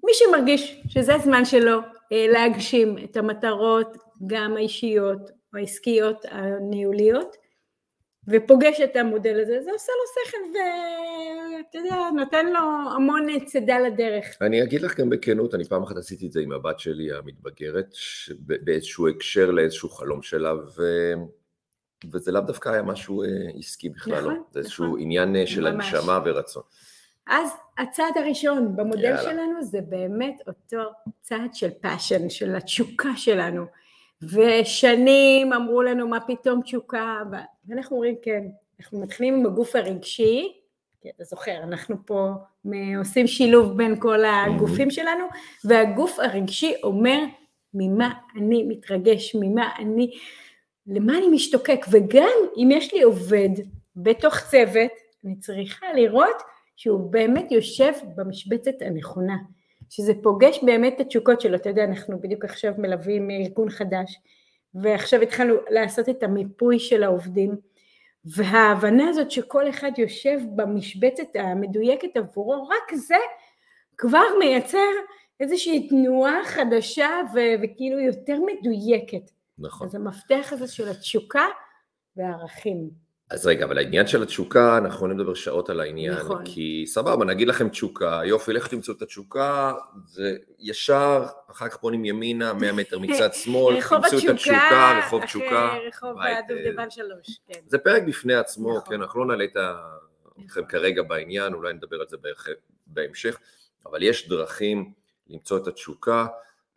ומי 0.04 0.12
שמרגיש 0.14 0.82
שזה 0.88 1.14
הזמן 1.14 1.44
שלו 1.44 1.78
אה, 2.12 2.26
להגשים 2.28 2.96
את 3.04 3.16
המטרות, 3.16 3.96
גם 4.26 4.56
האישיות 4.56 5.30
העסקיות 5.54 6.25
הניהוליות, 6.30 7.37
ופוגש 8.28 8.80
את 8.80 8.96
המודל 8.96 9.40
הזה, 9.40 9.62
זה 9.62 9.70
עושה 9.73 9.92
לו 9.92 10.25
שכל 10.26 10.38
ואתה 10.54 11.78
יודע, 11.78 11.96
נותן 12.16 12.46
לו 12.46 12.61
המון 12.96 13.44
צידה 13.44 13.78
לדרך. 13.78 14.25
אני 14.40 14.62
אגיד 14.62 14.82
לך 14.82 15.00
גם 15.00 15.11
בכנות, 15.11 15.54
אני 15.54 15.64
פעם 15.64 15.82
אחת 15.82 15.96
עשיתי 15.96 16.26
את 16.26 16.32
זה 16.32 16.40
עם 16.40 16.52
הבת 16.52 16.78
שלי 16.78 17.12
המתבגרת, 17.12 17.94
באיזשהו 18.38 19.08
הקשר 19.08 19.50
לאיזשהו 19.50 19.88
חלום 19.88 20.23
שלה, 20.23 20.54
ו... 20.54 20.82
וזה 22.12 22.32
לאו 22.32 22.40
דווקא 22.40 22.68
היה 22.68 22.82
משהו 22.82 23.23
אה, 23.23 23.28
עסקי 23.58 23.88
בכלל, 23.88 24.14
לא. 24.14 24.20
נכון, 24.20 24.34
לא. 24.34 24.42
זה 24.52 24.58
איזשהו 24.58 24.87
נכון. 24.87 25.00
עניין 25.00 25.37
אה, 25.37 25.46
של 25.46 25.70
ממש. 25.73 25.94
הנשמה 25.94 26.18
ורצון. 26.25 26.62
אז 27.26 27.50
הצעד 27.78 28.16
הראשון 28.16 28.76
במודל 28.76 29.04
יאללה. 29.04 29.22
שלנו 29.22 29.62
זה 29.62 29.80
באמת 29.80 30.42
אותו 30.46 30.90
צעד 31.20 31.54
של 31.54 31.70
passion, 31.70 32.30
של 32.30 32.56
התשוקה 32.56 33.08
שלנו. 33.16 33.64
ושנים 34.22 35.52
אמרו 35.52 35.82
לנו 35.82 36.08
מה 36.08 36.20
פתאום 36.20 36.62
תשוקה, 36.62 37.22
ואנחנו 37.68 37.96
אומרים 37.96 38.14
כן, 38.22 38.44
אנחנו 38.80 39.00
מתחילים 39.00 39.34
עם 39.34 39.46
הגוף 39.46 39.76
הרגשי, 39.76 40.52
כי 41.00 41.08
אתה 41.10 41.24
זוכר, 41.24 41.56
אנחנו 41.62 41.96
פה 42.06 42.30
עושים 42.98 43.26
שילוב 43.26 43.76
בין 43.76 44.00
כל 44.00 44.24
הגופים 44.24 44.90
שלנו, 44.90 45.24
והגוף 45.64 46.18
הרגשי 46.18 46.74
אומר 46.82 47.18
ממה 47.74 48.12
אני 48.36 48.62
מתרגש, 48.62 49.36
ממה 49.40 49.70
אני, 49.78 50.10
למה 50.86 51.18
אני 51.18 51.28
משתוקק, 51.28 51.86
וגם 51.90 52.32
אם 52.56 52.68
יש 52.70 52.94
לי 52.94 53.02
עובד 53.02 53.48
בתוך 53.96 54.38
צוות, 54.38 54.92
אני 55.24 55.36
צריכה 55.36 55.86
לראות 55.94 56.42
שהוא 56.76 57.10
באמת 57.10 57.52
יושב 57.52 57.92
במשבצת 58.16 58.74
הנכונה. 58.80 59.36
שזה 59.90 60.12
פוגש 60.22 60.58
באמת 60.62 60.94
את 60.96 61.00
התשוקות 61.00 61.40
שלו, 61.40 61.56
אתה 61.56 61.68
יודע, 61.68 61.84
אנחנו 61.84 62.20
בדיוק 62.20 62.44
עכשיו 62.44 62.74
מלווים 62.78 63.30
ארגון 63.30 63.70
חדש, 63.70 64.20
ועכשיו 64.74 65.20
התחלנו 65.20 65.54
לעשות 65.70 66.08
את 66.08 66.22
המיפוי 66.22 66.78
של 66.78 67.02
העובדים, 67.02 67.56
וההבנה 68.24 69.08
הזאת 69.08 69.30
שכל 69.30 69.68
אחד 69.68 69.90
יושב 69.98 70.40
במשבצת 70.56 71.26
המדויקת 71.34 72.16
עבורו, 72.16 72.68
רק 72.68 72.94
זה 72.94 73.16
כבר 73.96 74.24
מייצר 74.38 74.90
איזושהי 75.40 75.88
תנועה 75.88 76.44
חדשה 76.44 77.08
ו- 77.34 77.62
וכאילו 77.62 78.00
יותר 78.00 78.38
מדויקת. 78.40 79.30
נכון. 79.58 79.86
אז 79.86 79.94
המפתח 79.94 80.48
הזה 80.52 80.68
של 80.68 80.88
התשוקה 80.88 81.44
וערכים. 82.16 83.03
אז 83.34 83.46
רגע, 83.46 83.64
אבל 83.64 83.78
העניין 83.78 84.06
של 84.06 84.22
התשוקה, 84.22 84.78
אנחנו 84.78 84.96
יכולים 84.96 85.18
לדבר 85.18 85.34
שעות 85.34 85.70
על 85.70 85.80
העניין, 85.80 86.14
נכון. 86.14 86.42
כי 86.44 86.84
סבבה, 86.86 87.24
נגיד 87.24 87.48
לכם 87.48 87.68
תשוקה, 87.68 88.20
יופי, 88.24 88.52
לכו 88.52 88.68
תמצאו 88.68 88.94
את 88.94 89.02
התשוקה, 89.02 89.72
זה 90.06 90.36
ישר, 90.58 91.24
אחר 91.50 91.68
כך 91.68 91.76
פונים 91.76 92.04
ימינה, 92.04 92.52
100 92.52 92.72
מטר 92.72 92.98
מצד 93.08 93.34
שמאל, 93.34 93.74
תמצאו 93.82 94.18
את 94.18 94.28
התשוקה, 94.30 94.98
רחוב 94.98 95.24
תשוקה. 95.24 95.74
רחוב 95.88 96.16
הדובדבן 96.20 96.90
שלוש, 96.90 97.40
כן. 97.48 97.60
זה 97.66 97.78
פרק 97.78 98.02
בפני 98.02 98.34
עצמו, 98.34 98.76
נכון. 98.78 98.94
כן, 98.94 99.02
אנחנו 99.02 99.20
לא 99.20 99.26
נעלה 99.26 99.44
את 99.44 99.56
ה- 99.56 99.76
אתכם 100.46 100.60
נכון. 100.60 100.64
כרגע 100.70 101.02
בעניין, 101.02 101.54
אולי 101.54 101.72
נדבר 101.72 102.00
על 102.00 102.06
זה 102.08 102.16
בהמשך, 102.86 103.38
אבל 103.86 104.02
יש 104.02 104.28
דרכים 104.28 104.92
למצוא 105.28 105.58
את 105.58 105.66
התשוקה. 105.66 106.26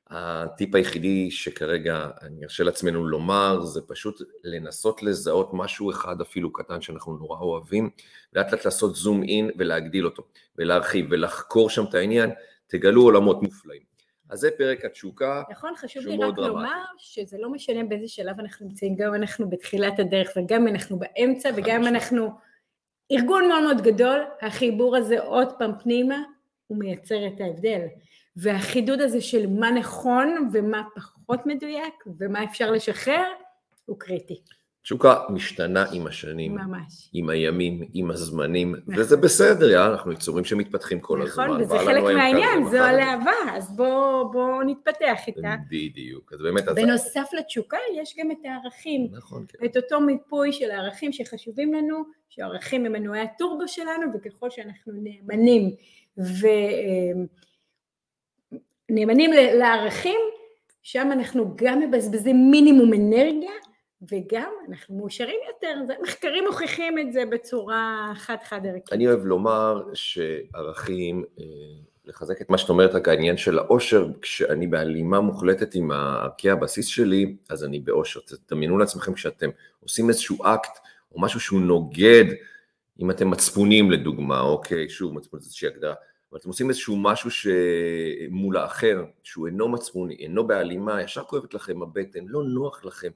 הטיפ 0.10 0.76
היחידי 0.76 1.32
שכרגע 1.32 2.10
אני 2.22 2.44
ארשה 2.44 2.64
לעצמנו 2.64 3.08
לומר, 3.08 3.62
זה 3.62 3.82
פשוט 3.88 4.22
לנסות 4.44 5.04
לזהות 5.04 5.50
משהו 5.54 5.92
אחד 5.92 6.22
אפילו 6.22 6.54
קטן 6.54 6.82
שאנחנו 6.82 7.18
נורא 7.18 7.40
אוהבים, 7.40 7.90
לאט 8.34 8.52
לאט 8.52 8.66
לעשות 8.66 8.96
זום 8.96 9.24
אין 9.24 9.52
ולהגדיל 9.58 10.06
אותו, 10.06 10.24
ולהרחיב 10.58 11.08
ולחקור 11.12 11.70
שם 11.70 11.84
את 11.90 11.94
העניין, 11.94 12.30
תגלו 12.68 13.02
עולמות 13.02 13.44
מופלאים. 13.44 13.82
אז 14.30 14.40
זה 14.40 14.50
פרק 14.58 14.86
התשוקה, 14.86 15.44
נכון, 15.52 15.76
חשוב 15.76 16.08
לי 16.08 16.18
רק 16.18 16.36
דרמטי. 16.36 16.48
לומר 16.48 16.84
שזה 16.98 17.38
לא 17.40 17.50
משנה 17.50 17.84
באיזה 17.84 18.08
שלב 18.08 18.40
אנחנו 18.40 18.68
נמצאים, 18.68 18.96
גם 18.96 19.16
אנחנו 19.16 19.50
בתחילת 19.50 20.00
הדרך 20.00 20.30
וגם 20.36 20.68
אנחנו 20.68 21.00
באמצע 21.00 21.50
וגם 21.56 21.82
משמעית. 21.82 21.96
אנחנו 21.96 22.30
ארגון 23.12 23.48
מאוד 23.48 23.64
מאוד 23.64 23.82
גדול, 23.82 24.20
החיבור 24.42 24.96
הזה 24.96 25.20
עוד 25.20 25.48
פעם 25.60 25.72
פנימה, 25.84 26.24
הוא 26.68 26.78
מייצר 26.78 27.28
את 27.28 27.42
ההבדל. 27.42 27.82
והחידוד 28.38 29.02
הזה 29.02 29.22
של 29.22 29.48
מה 29.48 29.72
נכון 29.72 30.50
ומה 30.54 30.84
פחות 30.96 31.46
מדויק 31.46 32.04
ומה 32.20 32.44
אפשר 32.44 32.72
לשחרר, 32.72 33.24
הוא 33.86 34.00
קריטי, 34.00 34.42
תשוקה 34.88 35.16
משתנה 35.30 35.86
עם 35.94 36.08
השנים, 36.08 36.56
ממש. 36.56 37.10
עם 37.14 37.30
הימים, 37.30 37.88
עם 37.94 38.12
הזמנים, 38.12 38.76
נכון. 38.76 39.00
וזה 39.00 39.18
בסדר, 39.18 39.70
יא, 39.70 39.80
אנחנו 39.80 40.12
יצורים 40.12 40.46
שמתפתחים 40.46 41.00
כל 41.00 41.22
הזמן. 41.22 41.44
נכון, 41.44 41.62
וזה 41.62 41.78
חלק 41.78 42.04
היום 42.04 42.16
מהעניין, 42.18 42.66
זו 42.72 42.78
הלהבה, 42.78 43.32
אז 43.54 43.76
בואו 43.76 44.32
בוא 44.32 44.64
נתפתח 44.64 45.20
איתה. 45.28 45.56
בדיוק, 45.70 46.34
אז 46.34 46.40
באמת, 46.42 46.68
אז... 46.68 46.76
בנוסף 46.76 47.30
לתשוקה 47.38 47.78
יש 47.96 48.16
גם 48.20 48.32
את 48.32 48.38
הערכים. 48.44 49.08
נכון, 49.12 49.46
כן. 49.48 49.66
את 49.66 49.78
אותו 49.78 50.02
מיפוי 50.02 50.54
של 50.54 50.72
הערכים 50.72 51.14
שחשובים 51.14 51.74
לנו, 51.74 52.04
שהערכים 52.30 52.86
הם 52.86 52.92
מנועי 52.92 53.22
הטורבו 53.22 53.68
שלנו, 53.68 54.08
וככל 54.14 54.50
שאנחנו 54.50 54.94
נאמנים 54.96 55.72
ונאמנים 58.92 59.32
לערכים, 59.34 60.20
שם 60.84 61.10
אנחנו 61.12 61.54
גם 61.56 61.80
מבזבזים 61.80 62.52
מינימום 62.52 62.94
אנרגיה, 62.94 63.52
וגם 64.12 64.52
אנחנו 64.70 64.98
מאושרים 64.98 65.40
יותר, 65.48 65.94
מחקרים 66.04 66.44
מוכיחים 66.48 67.00
את 67.00 67.14
זה 67.14 67.24
בצורה 67.26 68.12
חד-חד 68.16 68.66
ערכית. 68.66 68.94
אני 68.94 69.08
אוהב 69.08 69.26
לומר 69.26 69.84
שערכים, 69.94 71.24
אה, 71.40 71.46
לחזק 72.06 72.42
את 72.42 72.50
מה 72.50 72.58
שאת 72.58 72.70
אומרת, 72.70 72.96
רק 72.96 73.08
העניין 73.08 73.38
של 73.38 73.60
האושר, 73.60 74.08
כשאני 74.22 74.68
בהלימה 74.68 75.22
מוחלטת 75.22 75.76
עם 75.76 75.92
ערכי 75.92 76.50
הבסיס 76.50 76.88
שלי, 76.88 77.36
אז 77.50 77.64
אני 77.64 77.80
באושר. 77.80 78.20
תדמיינו 78.48 78.78
לעצמכם 78.78 79.14
כשאתם 79.14 79.50
עושים 79.80 80.10
איזשהו 80.10 80.46
אקט, 80.46 80.80
או 81.12 81.22
משהו 81.22 81.40
שהוא 81.40 81.60
נוגד, 81.60 82.26
אם 83.00 83.12
אתם 83.12 83.30
מצפונים 83.30 83.92
לדוגמה, 83.92 84.42
אוקיי, 84.42 84.90
שוב, 84.90 85.14
מצפון 85.14 85.40
זה 85.40 85.46
איזושהי 85.46 85.68
הגדרה, 85.68 85.94
אבל 86.32 86.40
אתם 86.40 86.50
עושים 86.50 86.70
איזשהו 86.70 86.98
משהו 86.98 87.30
שמול 87.32 88.58
האחר, 88.58 89.04
שהוא 89.24 89.48
אינו 89.48 89.68
מצפוני, 89.70 90.16
אינו 90.16 90.48
בהלימה, 90.48 91.02
ישר 91.02 91.24
כואבת 91.24 91.54
לכם 91.54 91.82
הבטן, 91.82 92.20
לא 92.28 92.44
נוח 92.44 92.86
לכם. 92.86 93.10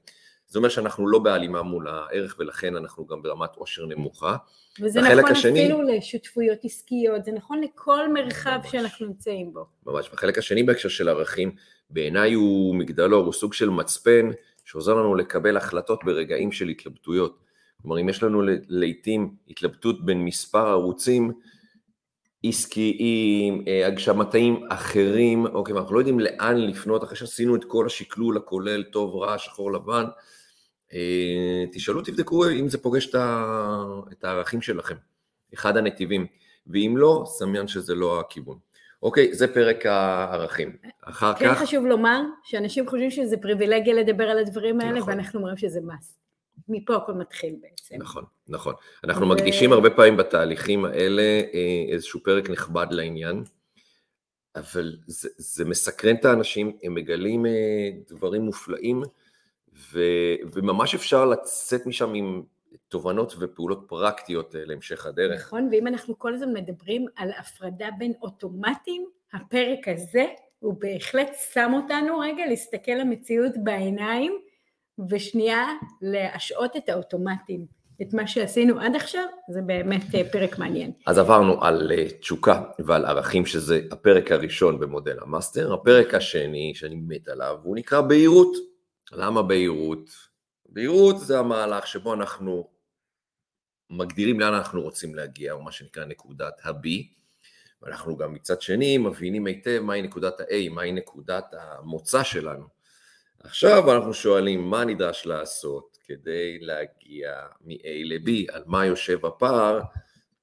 זה 0.47 0.59
אומר 0.59 0.69
שאנחנו 0.69 1.07
לא 1.07 1.19
בהלימה 1.19 1.61
מול 1.61 1.87
הערך 1.87 2.35
ולכן 2.39 2.75
אנחנו 2.75 3.05
גם 3.05 3.21
ברמת 3.21 3.55
עושר 3.55 3.85
נמוכה. 3.85 4.35
וזה 4.81 5.01
נכון 5.01 5.31
השני- 5.31 5.63
אפילו 5.63 5.81
לשותפויות 5.81 6.59
עסקיות, 6.63 7.25
זה 7.25 7.31
נכון 7.31 7.61
לכל 7.61 8.13
מרחב 8.13 8.59
ממש. 8.63 8.71
שאנחנו 8.71 9.05
נמצאים 9.07 9.53
בו. 9.53 9.65
ממש. 9.85 10.09
והחלק 10.11 10.37
השני 10.37 10.63
בהקשר 10.63 10.89
של 10.89 11.09
ערכים, 11.09 11.51
בעיניי 11.89 12.33
הוא 12.33 12.75
מגדלור, 12.75 13.25
הוא 13.25 13.33
סוג 13.33 13.53
של 13.53 13.69
מצפן 13.69 14.29
שעוזר 14.65 14.93
לנו 14.95 15.15
לקבל 15.15 15.57
החלטות 15.57 16.03
ברגעים 16.05 16.51
של 16.51 16.67
התלבטויות. 16.67 17.37
כלומר, 17.81 17.99
אם 18.01 18.09
יש 18.09 18.23
לנו 18.23 18.41
לעיתים 18.67 19.35
התלבטות 19.47 20.05
בין 20.05 20.25
מספר 20.25 20.67
ערוצים 20.67 21.31
עסקיים, 22.43 23.63
אה, 23.67 23.87
הגשמתיים 23.87 24.63
אחרים, 24.69 25.45
אוקיי, 25.45 25.75
ואנחנו 25.75 25.95
לא 25.95 25.99
יודעים 25.99 26.19
לאן 26.19 26.57
לפנות 26.57 27.03
אחרי 27.03 27.15
שעשינו 27.15 27.55
את 27.55 27.63
כל 27.63 27.85
השקלול 27.85 28.37
הכולל, 28.37 28.83
טוב, 28.83 29.15
רע, 29.15 29.37
שחור, 29.37 29.71
לבן, 29.71 30.05
אה, 30.93 31.63
תשאלו, 31.71 32.01
תבדקו 32.01 32.49
אם 32.49 32.67
זה 32.69 32.77
פוגש 32.77 33.15
את 34.11 34.23
הערכים 34.23 34.61
שלכם, 34.61 34.95
אחד 35.53 35.77
הנתיבים, 35.77 36.25
ואם 36.67 36.93
לא, 36.97 37.23
סמיין 37.25 37.67
שזה 37.67 37.95
לא 37.95 38.19
הכיוון. 38.19 38.57
אוקיי, 39.03 39.33
זה 39.33 39.53
פרק 39.53 39.85
הערכים. 39.85 40.75
אחר 41.01 41.33
כן 41.33 41.53
כך, 41.53 41.61
חשוב 41.61 41.85
לומר 41.85 42.21
שאנשים 42.43 42.87
חושבים 42.87 43.11
שזה 43.11 43.37
פריבילגיה 43.37 43.93
לדבר 43.93 44.23
על 44.23 44.37
הדברים 44.37 44.81
האלה, 44.81 44.99
נכון. 44.99 45.13
ואנחנו 45.13 45.39
אומרים 45.39 45.57
שזה 45.57 45.79
מס. 45.81 46.17
מפה 46.69 46.95
הכל 46.95 47.13
מתחיל 47.13 47.55
בעצם. 47.61 47.95
נכון, 47.99 48.23
נכון. 48.47 48.73
אנחנו 49.03 49.29
ו- 49.29 49.29
מקדישים 49.29 49.73
הרבה 49.73 49.89
פעמים 49.89 50.17
בתהליכים 50.17 50.85
האלה 50.85 51.21
אה, 51.53 51.85
איזשהו 51.89 52.23
פרק 52.23 52.49
נכבד 52.49 52.87
לעניין, 52.91 53.43
אבל 54.55 54.95
זה, 55.07 55.29
זה 55.37 55.65
מסקרן 55.65 56.15
את 56.15 56.25
האנשים, 56.25 56.77
הם 56.83 56.93
מגלים 56.93 57.45
אה, 57.45 57.89
דברים 58.07 58.41
מופלאים, 58.41 59.03
ו, 59.93 59.99
וממש 60.53 60.95
אפשר 60.95 61.25
לצאת 61.25 61.85
משם 61.85 62.13
עם 62.13 62.43
תובנות 62.87 63.35
ופעולות 63.39 63.85
פרקטיות 63.87 64.55
אה, 64.55 64.65
להמשך 64.65 65.05
הדרך. 65.05 65.47
נכון, 65.47 65.69
ואם 65.71 65.87
אנחנו 65.87 66.19
כל 66.19 66.33
הזמן 66.33 66.53
מדברים 66.53 67.05
על 67.15 67.29
הפרדה 67.39 67.89
בין 67.97 68.13
אוטומטים, 68.21 69.05
הפרק 69.33 69.87
הזה 69.87 70.25
הוא 70.59 70.73
בהחלט 70.79 71.35
שם 71.53 71.71
אותנו 71.73 72.19
רגע 72.19 72.45
להסתכל 72.45 72.91
למציאות 72.91 73.51
בעיניים, 73.63 74.39
ושנייה 75.09 75.67
להשעות 76.01 76.75
את 76.77 76.89
האוטומטים. 76.89 77.81
את 78.01 78.13
מה 78.13 78.27
שעשינו 78.27 78.79
עד 78.79 78.95
עכשיו, 78.95 79.25
זה 79.49 79.61
באמת 79.61 80.01
אה, 80.15 80.21
פרק 80.31 80.57
מעניין. 80.57 80.91
אז 81.07 81.17
עברנו 81.17 81.63
על 81.63 81.91
אה, 81.91 82.09
תשוקה 82.09 82.63
ועל 82.79 83.05
ערכים, 83.05 83.45
שזה 83.45 83.81
הפרק 83.91 84.31
הראשון 84.31 84.79
במודל 84.79 85.17
המאסטר. 85.21 85.73
הפרק 85.73 86.13
השני, 86.13 86.71
שאני 86.75 86.95
מת 86.95 87.27
עליו, 87.27 87.57
הוא 87.63 87.75
נקרא 87.75 88.01
בהירות. 88.01 88.57
למה 89.11 89.41
בהירות? 89.41 90.09
בהירות 90.69 91.19
זה 91.19 91.39
המהלך 91.39 91.87
שבו 91.87 92.13
אנחנו 92.13 92.67
מגדירים 93.89 94.39
לאן 94.39 94.53
אנחנו 94.53 94.81
רוצים 94.81 95.15
להגיע, 95.15 95.53
או 95.53 95.61
מה 95.61 95.71
שנקרא 95.71 96.05
נקודת 96.05 96.53
ה-B, 96.63 96.87
ואנחנו 97.81 98.17
גם 98.17 98.33
מצד 98.33 98.61
שני 98.61 98.97
מבינים 98.97 99.45
היטב 99.45 99.79
מהי 99.79 100.01
נקודת 100.01 100.39
ה-A, 100.39 100.69
מהי 100.71 100.91
נקודת 100.91 101.45
המוצא 101.53 102.23
שלנו. 102.23 102.80
עכשיו 103.43 103.93
אנחנו 103.93 104.13
שואלים 104.13 104.69
מה 104.69 104.85
נדרש 104.85 105.25
לעשות 105.25 105.97
כדי 106.05 106.57
להגיע 106.61 107.31
מ-A 107.61 107.87
ל-B, 108.03 108.29
על 108.55 108.63
מה 108.65 108.85
יושב 108.85 109.25
הפער 109.25 109.79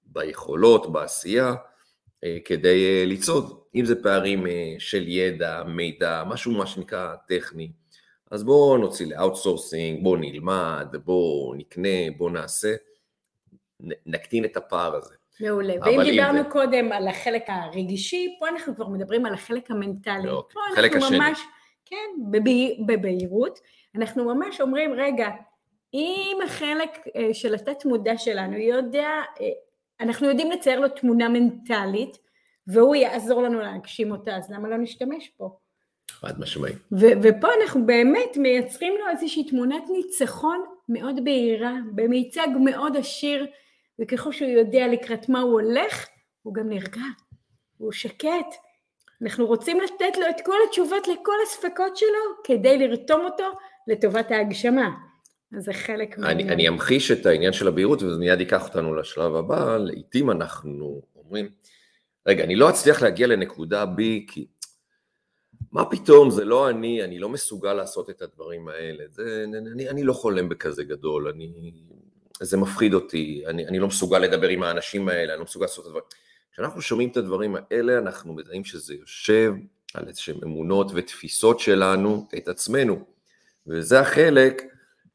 ביכולות, 0.07 0.93
בעשייה, 0.93 1.55
אה, 2.25 2.39
כדי 2.45 2.85
אה, 2.87 3.05
לצעוד. 3.07 3.61
אם 3.75 3.85
זה 3.85 4.03
פערים 4.03 4.47
אה, 4.47 4.75
של 4.79 5.09
ידע, 5.09 5.63
מידע, 5.67 6.23
משהו 6.27 6.53
מה 6.53 6.67
שנקרא 6.67 7.15
טכני, 7.29 7.73
אז 8.31 8.45
בואו 8.45 8.77
נוציא 8.79 9.07
ל 9.07 9.14
outsourcing, 9.14 10.03
בואו 10.03 10.17
נלמד, 10.17 10.95
בואו 11.05 11.55
נקנה, 11.57 11.89
בואו 12.17 12.31
נעשה, 12.31 12.75
נקטין 14.07 14.45
את 14.45 14.57
הפער 14.57 14.95
הזה. 14.97 15.15
מעולה. 15.41 15.75
ואם 15.83 16.01
אם 16.01 16.11
דיברנו 16.11 16.39
זה- 16.43 16.51
קודם 16.51 16.93
על 16.93 17.09
החלק 17.09 17.43
הרגשי, 17.49 18.37
פה 18.41 18.49
אנחנו 18.49 18.77
כבר 18.77 18.89
מדברים 18.89 19.27
על 19.27 19.35
החלק 19.35 19.71
המנטלי. 19.71 20.27
לא, 20.27 20.45
פה 20.53 20.61
חלק 20.77 20.93
אנחנו 20.93 21.07
השני. 21.07 21.19
ממש, 21.19 21.41
כן, 21.91 22.31
בבהירות. 22.87 23.59
אנחנו 23.95 24.25
ממש 24.25 24.61
אומרים, 24.61 24.93
רגע, 24.93 25.29
אם 25.95 26.39
החלק 26.45 26.91
אה, 27.17 27.35
של 27.35 27.55
התת 27.55 27.85
מודע 27.85 28.19
שלנו 28.19 28.57
יודע, 28.57 29.09
אה, 29.41 29.47
אנחנו 30.01 30.29
יודעים 30.29 30.51
לצייר 30.51 30.81
לו 30.81 30.89
תמונה 30.89 31.29
מנטלית, 31.29 32.19
והוא 32.67 32.95
יעזור 32.95 33.43
לנו 33.43 33.61
להגשים 33.61 34.11
אותה, 34.11 34.37
אז 34.37 34.51
למה 34.51 34.69
לא 34.69 34.77
נשתמש 34.77 35.33
בו? 35.39 35.59
חד 36.11 36.41
משמעי. 36.41 36.73
ו- 36.73 37.23
ופה 37.23 37.49
אנחנו 37.63 37.87
באמת 37.87 38.37
מייצרים 38.37 38.95
לו 39.01 39.09
איזושהי 39.11 39.45
תמונת 39.45 39.83
ניצחון 39.91 40.65
מאוד 40.89 41.25
בהירה, 41.25 41.75
במיצג 41.95 42.49
מאוד 42.65 42.97
עשיר, 42.97 43.47
וככל 43.99 44.33
שהוא 44.33 44.51
יודע 44.51 44.87
לקראת 44.87 45.29
מה 45.29 45.41
הוא 45.41 45.53
הולך, 45.53 46.09
הוא 46.43 46.55
גם 46.55 46.69
נרגע, 46.69 47.01
הוא 47.79 47.93
שקט. 47.93 48.55
אנחנו 49.23 49.47
רוצים 49.47 49.81
לתת 49.81 50.19
לו 50.19 50.27
את 50.31 50.41
כל 50.45 50.57
התשובות 50.69 51.09
לכל 51.09 51.35
הספקות 51.47 51.97
שלו, 51.97 52.43
כדי 52.45 52.79
לרתום 52.79 53.25
אותו 53.25 53.45
לטובת 53.87 54.31
ההגשמה. 54.31 54.91
אז 55.57 55.65
זה 55.65 55.73
חלק 55.73 56.19
אני, 56.19 56.43
אני 56.43 56.69
אמחיש 56.69 57.11
את 57.11 57.27
העניין 57.27 57.53
של 57.53 57.69
הבהירות 57.69 58.03
וזה 58.03 58.19
מיד 58.19 58.41
ייקח 58.41 58.69
אותנו 58.69 58.95
לשלב 58.95 59.35
הבא, 59.35 59.77
לעיתים 59.77 60.31
אנחנו 60.31 61.03
אומרים, 61.17 61.51
רגע, 62.27 62.45
אני 62.45 62.57
לא 62.57 62.71
אצליח 62.71 63.03
להגיע 63.03 63.27
לנקודה 63.27 63.85
B 63.85 64.01
כי 64.27 64.47
מה 65.73 65.85
פתאום, 65.85 66.31
זה 66.31 66.45
לא 66.45 66.71
אני, 66.71 67.05
אני 67.05 67.19
לא 67.19 67.29
מסוגל 67.29 67.73
לעשות 67.75 68.11
את 68.11 68.23
הדברים 68.23 68.69
האלה, 68.69 69.05
זה, 69.09 69.45
אני, 69.73 69.89
אני 69.89 70.03
לא 70.03 70.13
חולם 70.13 70.49
בכזה 70.49 70.85
גדול, 70.85 71.29
אני, 71.29 71.73
זה 72.41 72.57
מפחיד 72.57 72.95
אותי, 72.95 73.43
אני, 73.47 73.67
אני 73.67 73.79
לא 73.79 73.87
מסוגל 73.87 74.19
לדבר 74.19 74.49
עם 74.49 74.63
האנשים 74.63 75.09
האלה, 75.09 75.33
אני 75.33 75.39
לא 75.39 75.45
מסוגל 75.45 75.65
לעשות 75.65 75.85
את 75.85 75.87
הדברים. 75.87 76.05
כשאנחנו 76.59 76.83
שומעים 76.83 77.09
את 77.09 77.17
הדברים 77.17 77.57
האלה, 77.57 77.99
אנחנו 77.99 78.35
מזהים 78.35 78.65
שזה 78.65 78.95
יושב 78.95 79.55
על 79.95 80.09
איזשהם 80.09 80.37
אמונות 80.45 80.91
ותפיסות 80.95 81.61
שלנו, 81.61 82.27
את 82.37 82.49
עצמנו. 82.49 83.05
וזה 83.67 84.01
החלק 84.01 84.63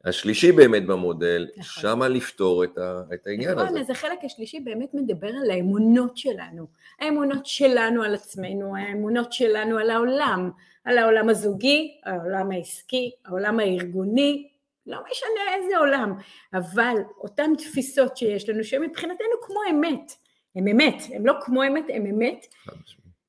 השלישי 0.04 0.52
באמת 0.52 0.86
במודל, 0.86 1.46
נכון. 1.56 1.82
שמה 1.82 2.08
לפתור 2.08 2.64
את, 2.64 2.78
ה, 2.78 3.02
את 3.14 3.26
העניין 3.26 3.50
נכון, 3.50 3.62
הזה. 3.62 3.70
נכון, 3.70 3.80
אז 3.80 3.90
החלק 3.90 4.18
השלישי 4.24 4.60
באמת 4.60 4.94
מדבר 4.94 5.28
על 5.28 5.50
האמונות 5.50 6.16
שלנו. 6.16 6.66
האמונות 7.00 7.46
שלנו 7.46 8.02
על 8.02 8.14
עצמנו, 8.14 8.76
האמונות 8.76 9.32
שלנו 9.32 9.78
על 9.78 9.90
העולם, 9.90 10.50
על 10.84 10.98
העולם 10.98 11.28
הזוגי, 11.28 12.00
העולם 12.04 12.50
העסקי, 12.50 13.10
העולם 13.24 13.60
הארגוני, 13.60 14.48
לא 14.86 14.98
משנה 15.10 15.54
איזה 15.54 15.78
עולם, 15.78 16.14
אבל 16.54 16.94
אותן 17.18 17.50
תפיסות 17.58 18.16
שיש 18.16 18.48
לנו, 18.48 18.64
שהן 18.64 18.82
מבחינתנו 18.82 19.34
כמו 19.42 19.60
אמת, 19.70 20.12
הן 20.56 20.68
אמת, 20.68 20.94
הן 21.14 21.22
לא 21.22 21.32
כמו 21.40 21.64
אמת, 21.64 21.84
הן 21.88 22.06
אמת, 22.06 22.46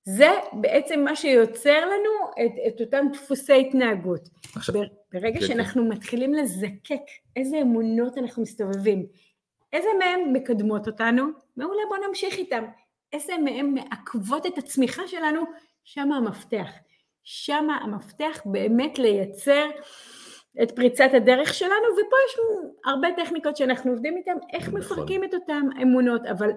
זה 0.04 0.30
בעצם 0.54 1.00
מה 1.04 1.16
שיוצר 1.16 1.86
לנו 1.86 2.46
את, 2.46 2.52
את 2.68 2.82
אותם 2.82 3.06
דפוסי 3.14 3.62
התנהגות. 3.62 4.30
עכשיו, 4.56 4.76
ברגע 5.14 5.40
כן, 5.40 5.46
שאנחנו 5.46 5.84
כן. 5.84 5.90
מתחילים 5.90 6.34
לזקק 6.34 7.02
איזה 7.36 7.62
אמונות 7.62 8.18
אנחנו 8.18 8.44
מסתובבים, 8.44 9.06
איזה 9.74 9.90
מהם 10.00 10.34
מקדמות 10.34 10.88
אותנו, 10.88 11.26
מעולה 11.58 11.82
בוא 11.90 11.98
נמשיך 12.08 12.38
איתם, 12.38 12.64
איזה 13.14 13.34
מהם 13.44 13.74
מעכבות 13.74 14.46
את 14.46 14.58
הצמיחה 14.58 15.08
שלנו, 15.08 15.42
שם 15.84 16.12
המפתח. 16.12 16.68
שם 17.24 17.68
המפתח 17.82 18.42
באמת 18.46 19.00
לייצר 19.00 19.66
את 20.64 20.72
פריצת 20.72 21.10
הדרך 21.14 21.54
שלנו, 21.54 21.88
ופה 21.94 22.16
יש 22.28 22.40
הרבה 22.86 23.08
טכניקות 23.18 23.58
שאנחנו 23.58 23.92
עובדים 23.92 24.18
איתן, 24.18 24.38
איך 24.54 24.68
נכון. 24.68 24.80
מפרקים 24.80 25.24
את 25.24 25.34
אותן 25.34 25.62
אמונות, 25.82 26.22
אבל 26.26 26.52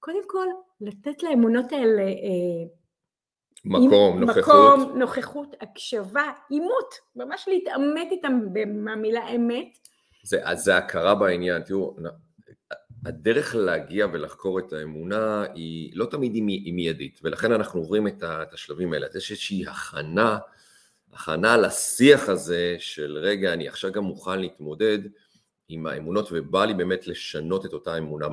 קודם 0.00 0.22
כל 0.26 0.46
לתת 0.80 1.22
לאמונות 1.22 1.72
האלה 1.72 2.02
אה, 2.02 2.66
מקום, 3.64 4.20
נוכחות. 4.20 4.44
מקום, 4.44 4.98
נוכחות, 4.98 5.56
הקשבה, 5.60 6.32
עימות, 6.50 6.94
ממש 7.16 7.48
להתעמת 7.48 8.08
איתם 8.10 8.40
במילה 8.52 9.28
אמת. 9.28 9.78
זה, 10.22 10.40
אז 10.42 10.64
זה 10.64 10.76
הכרה 10.76 11.14
בעניין, 11.14 11.62
תראו, 11.62 11.96
הדרך 13.06 13.54
להגיע 13.54 14.06
ולחקור 14.12 14.58
את 14.58 14.72
האמונה 14.72 15.44
היא 15.54 15.92
לא 15.94 16.06
תמיד 16.06 16.34
היא 16.34 16.74
מיידית, 16.74 17.20
ולכן 17.22 17.52
אנחנו 17.52 17.80
עוברים 17.80 18.06
את 18.06 18.22
השלבים 18.52 18.92
האלה. 18.92 19.06
יש 19.16 19.30
איזושהי 19.30 19.66
הכנה, 19.66 20.38
הכנה 21.12 21.56
לשיח 21.56 22.28
הזה 22.28 22.76
של 22.78 23.18
רגע, 23.18 23.52
אני 23.52 23.68
עכשיו 23.68 23.92
גם 23.92 24.04
מוכן 24.04 24.40
להתמודד 24.40 24.98
עם 25.68 25.86
האמונות, 25.86 26.28
ובא 26.32 26.64
לי 26.64 26.74
באמת 26.74 27.06
לשנות 27.06 27.66
את 27.66 27.72
אותה 27.72 27.98
אמונה 27.98 28.26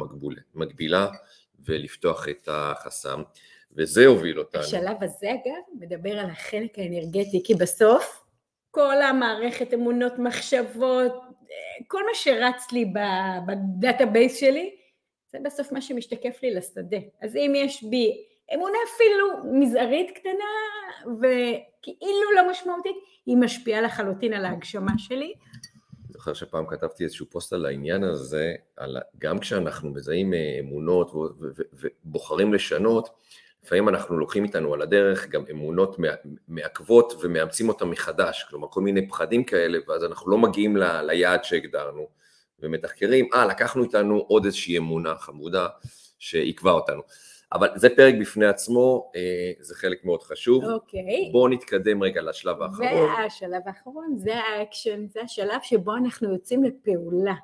מגבילה 0.56 1.08
ולפתוח 1.66 2.30
את 2.30 2.50
החסם. 2.52 3.22
וזה 3.72 4.06
הוביל 4.06 4.40
אותנו. 4.40 4.62
השלב 4.62 5.04
הזה 5.04 5.32
אגב 5.32 5.62
מדבר 5.80 6.20
על 6.20 6.30
החלק 6.30 6.80
האנרגטי, 6.80 7.42
כי 7.44 7.56
בסוף 7.56 8.24
כל 8.72 9.02
המערכת 9.02 9.74
אמונות, 9.74 10.14
מחשבות, 10.20 11.14
כל 11.88 12.06
מה 12.06 12.12
שרץ 12.14 12.72
לי 12.72 12.94
ב 13.48 13.58
database 13.58 14.40
שלי, 14.40 14.76
זה 15.32 15.38
בסוף 15.46 15.72
מה 15.72 15.82
שמשתקף 15.82 16.40
לי 16.44 16.54
לשדה. 16.54 16.98
אז 17.22 17.36
אם 17.36 17.54
יש 17.56 17.84
בי 17.84 18.26
אמונה 18.54 18.78
אפילו 18.88 19.28
מזערית 19.60 20.12
קטנה 20.18 20.52
וכאילו 21.06 22.32
לא 22.36 22.52
משמעותית, 22.52 22.96
היא 23.26 23.38
משפיעה 23.38 23.82
לחלוטין 23.82 24.34
על 24.34 24.46
ההגשמה 24.46 24.92
שלי. 24.98 25.34
זוכר 26.28 26.46
שפעם 26.46 26.66
כתבתי 26.68 27.04
איזשהו 27.04 27.26
פוסט 27.30 27.54
על 27.54 27.66
העניין 27.66 28.04
הזה, 28.04 28.54
על, 28.78 28.98
גם 29.18 29.40
כשאנחנו 29.40 29.90
מזהים 29.90 30.34
אה, 30.34 30.58
אמונות 30.60 31.12
ובוחרים 31.74 32.54
לשנות, 32.54 33.10
לפעמים 33.64 33.90
אנחנו 33.90 34.20
לוקחים 34.20 34.44
איתנו 34.44 34.74
על 34.74 34.82
הדרך 34.82 35.28
גם 35.28 35.44
אמונות 35.52 35.98
מעכבות 36.48 37.14
ומאמצים 37.22 37.70
אותן 37.70 37.86
מחדש, 37.86 38.46
כלומר 38.50 38.68
כל 38.72 38.82
מיני 38.82 39.08
פחדים 39.08 39.44
כאלה, 39.44 39.78
ואז 39.88 40.04
אנחנו 40.04 40.32
לא 40.32 40.38
מגיעים 40.38 40.78
ל, 40.78 41.02
ליעד 41.02 41.44
שהגדרנו, 41.44 42.08
ומתחקרים, 42.60 43.30
אה, 43.34 43.46
לקחנו 43.46 43.84
איתנו 43.84 44.18
עוד 44.18 44.46
איזושהי 44.46 44.78
אמונה 44.78 45.16
חמודה 45.16 45.68
שעיכבה 46.20 46.72
אותנו. 46.72 47.02
אבל 47.54 47.68
זה 47.76 47.90
פרק 47.96 48.16
בפני 48.22 48.46
עצמו, 48.46 49.12
אה, 49.16 49.52
זה 49.60 49.76
חלק 49.76 50.06
מאוד 50.06 50.24
חשוב. 50.24 50.64
אוקיי. 50.64 51.30
בואו 51.32 51.48
נתקדם 51.48 52.04
רגע 52.04 52.22
לשלב 52.22 52.62
האחרון. 52.62 52.88
והשלב 52.88 53.62
האחרון 53.66 54.16
זה 54.18 54.36
האקשן, 54.36 55.08
זה 55.08 55.22
השלב 55.22 55.60
שבו 55.64 55.96
אנחנו 55.96 56.34
יוצאים 56.34 56.64
לפעולה. 56.64 57.36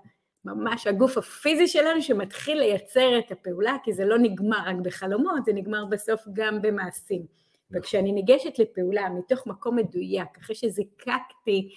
ממש 0.46 0.88
הגוף 0.88 1.18
הפיזי 1.18 1.68
שלנו 1.68 2.02
שמתחיל 2.02 2.58
לייצר 2.58 3.20
את 3.20 3.32
הפעולה, 3.32 3.78
כי 3.84 3.94
זה 3.94 4.06
לא 4.06 4.18
נגמר 4.18 4.58
רק 4.66 4.76
בחלומות, 4.84 5.46
זה 5.46 5.54
נגמר 5.54 5.86
בסוף 5.86 6.22
גם 6.34 6.62
במעשים. 6.62 7.22
נכון. 7.22 7.80
וכשאני 7.80 8.12
ניגשת 8.12 8.60
לפעולה 8.60 9.10
מתוך 9.10 9.48
מקום 9.48 9.76
מדויק, 9.76 10.38
אחרי 10.42 10.56
שזיקקתי 10.56 11.70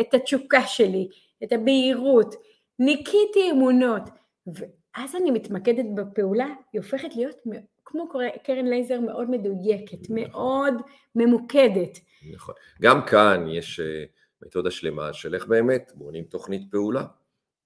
את 0.00 0.14
התשוקה 0.14 0.66
שלי, 0.66 1.08
את 1.44 1.52
הבהירות, 1.52 2.34
ניקיתי 2.78 3.50
אמונות, 3.50 4.02
ואז 4.96 5.16
אני 5.16 5.30
מתמקדת 5.30 5.84
בפעולה, 5.94 6.46
היא 6.72 6.80
הופכת 6.80 7.16
להיות 7.16 7.36
כמו 7.84 8.08
קרן 8.44 8.66
לייזר 8.66 9.00
מאוד 9.00 9.30
מדויקת, 9.30 10.10
נכון. 10.10 10.16
מאוד 10.16 10.74
ממוקדת. 11.14 11.98
נכון. 12.34 12.54
גם 12.82 13.06
כאן 13.06 13.46
יש 13.48 13.80
אה, 13.80 14.04
מתודה 14.42 14.70
שלמה 14.70 15.12
של 15.12 15.34
איך 15.34 15.46
באמת 15.46 15.92
בונים 15.94 16.24
תוכנית 16.24 16.62
פעולה. 16.70 17.04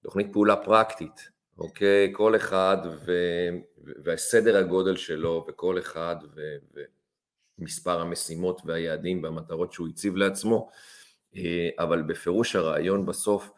תוכנית 0.03 0.33
פעולה 0.33 0.55
פרקטית, 0.55 1.29
אוקיי? 1.57 2.09
כל 2.13 2.35
אחד 2.35 2.77
ו... 3.05 3.11
והסדר 4.03 4.57
הגודל 4.57 4.95
שלו 4.95 5.45
וכל 5.47 5.79
אחד 5.79 6.15
ו... 6.35 6.41
ומספר 7.59 8.01
המשימות 8.01 8.61
והיעדים 8.65 9.23
והמטרות 9.23 9.73
שהוא 9.73 9.87
הציב 9.87 10.15
לעצמו, 10.15 10.69
אה, 11.35 11.69
אבל 11.79 12.01
בפירוש 12.01 12.55
הרעיון 12.55 13.05
בסוף 13.05 13.51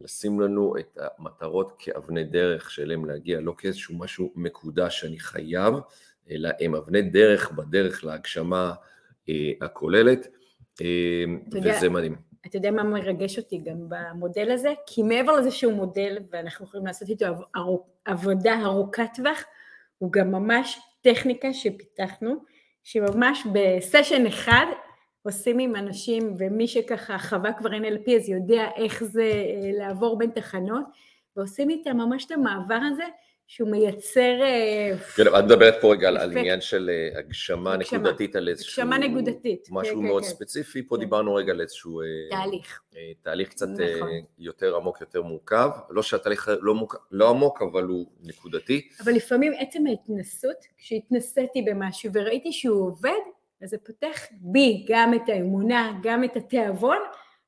לשים 0.00 0.40
לנו 0.40 0.78
את 0.78 0.98
המטרות 1.18 1.72
כאבני 1.78 2.24
דרך 2.24 2.70
שאליהם 2.70 3.04
להגיע, 3.04 3.40
לא 3.40 3.54
כאיזשהו 3.58 3.98
משהו 3.98 4.32
מקודש 4.34 5.00
שאני 5.00 5.18
חייב, 5.18 5.74
אלא 6.30 6.48
הם 6.60 6.74
אבני 6.74 7.02
דרך 7.02 7.52
בדרך 7.52 8.04
להגשמה 8.04 8.74
אה, 9.28 9.52
הכוללת, 9.60 10.26
אה, 10.82 11.24
וזה 11.62 11.88
מדהים. 11.88 12.16
אתה 12.46 12.56
יודע 12.56 12.70
מה 12.70 12.82
מרגש 12.82 13.38
אותי 13.38 13.58
גם 13.58 13.88
במודל 13.88 14.50
הזה? 14.50 14.72
כי 14.86 15.02
מעבר 15.02 15.32
לזה 15.32 15.50
שהוא 15.50 15.72
מודל 15.72 16.18
ואנחנו 16.30 16.66
יכולים 16.66 16.86
לעשות 16.86 17.08
איתו 17.08 17.26
עבודה 18.04 18.60
ארוכת 18.64 19.08
טווח, 19.14 19.44
הוא 19.98 20.12
גם 20.12 20.32
ממש 20.32 20.78
טכניקה 21.02 21.52
שפיתחנו, 21.52 22.34
שממש 22.82 23.46
בסשן 23.52 24.26
אחד 24.26 24.66
עושים 25.26 25.58
עם 25.58 25.76
אנשים, 25.76 26.34
ומי 26.38 26.68
שככה 26.68 27.18
חווה 27.18 27.52
כבר 27.52 27.70
NLP 27.70 28.10
אז 28.16 28.28
יודע 28.28 28.68
איך 28.76 29.04
זה 29.04 29.22
אה, 29.22 29.70
לעבור 29.78 30.18
בין 30.18 30.30
תחנות, 30.30 30.84
ועושים 31.36 31.70
איתם 31.70 31.96
ממש 31.96 32.24
את 32.24 32.30
המעבר 32.30 32.78
הזה, 32.92 33.04
שהוא 33.46 33.70
מייצר... 33.70 34.42
אה, 34.42 34.96
כן, 35.16 35.22
את 35.38 35.44
מדברת 35.44 35.74
פה 35.80 35.92
רגע 35.92 36.08
על 36.08 36.38
עניין 36.38 36.60
של 36.60 36.90
אה, 36.90 37.18
הגשמה 37.18 37.76
נקודתית, 37.76 38.36
על 38.36 38.48
איזשהו... 38.48 38.82
הגשמה 38.82 38.98
נקודתית. 38.98 39.68
משהו 39.70 39.96
כן, 39.96 40.06
מאוד 40.06 40.22
כן, 40.22 40.28
כן. 40.28 40.34
ספציפי, 40.34 40.82
פה 40.88 40.96
דיברנו 40.96 41.34
רגע 41.34 41.52
על 41.52 41.60
איזשהו... 41.60 42.00
תהליך. 42.30 42.80
תהליך 43.22 43.48
קצת 43.48 43.68
נכון. 43.68 44.08
יותר 44.38 44.76
עמוק, 44.76 45.00
יותר 45.00 45.22
מורכב. 45.22 45.70
לא 45.90 46.02
שהתהליך 46.02 46.50
לא, 46.60 46.74
לא 47.10 47.30
עמוק, 47.30 47.62
אבל 47.62 47.84
הוא 47.84 48.06
נקודתי. 48.22 48.88
אבל 49.04 49.12
לפעמים 49.12 49.52
עצם 49.58 49.86
ההתנסות, 49.86 50.56
כשהתנסיתי 50.78 51.62
במשהו 51.62 52.10
וראיתי 52.12 52.52
שהוא 52.52 52.86
עובד, 52.86 53.20
אז 53.62 53.70
זה 53.70 53.76
פותח 53.86 54.18
בי 54.40 54.86
גם 54.88 55.14
את 55.14 55.28
האמונה, 55.28 55.92
גם 56.02 56.24
את 56.24 56.36
התיאבון, 56.36 56.98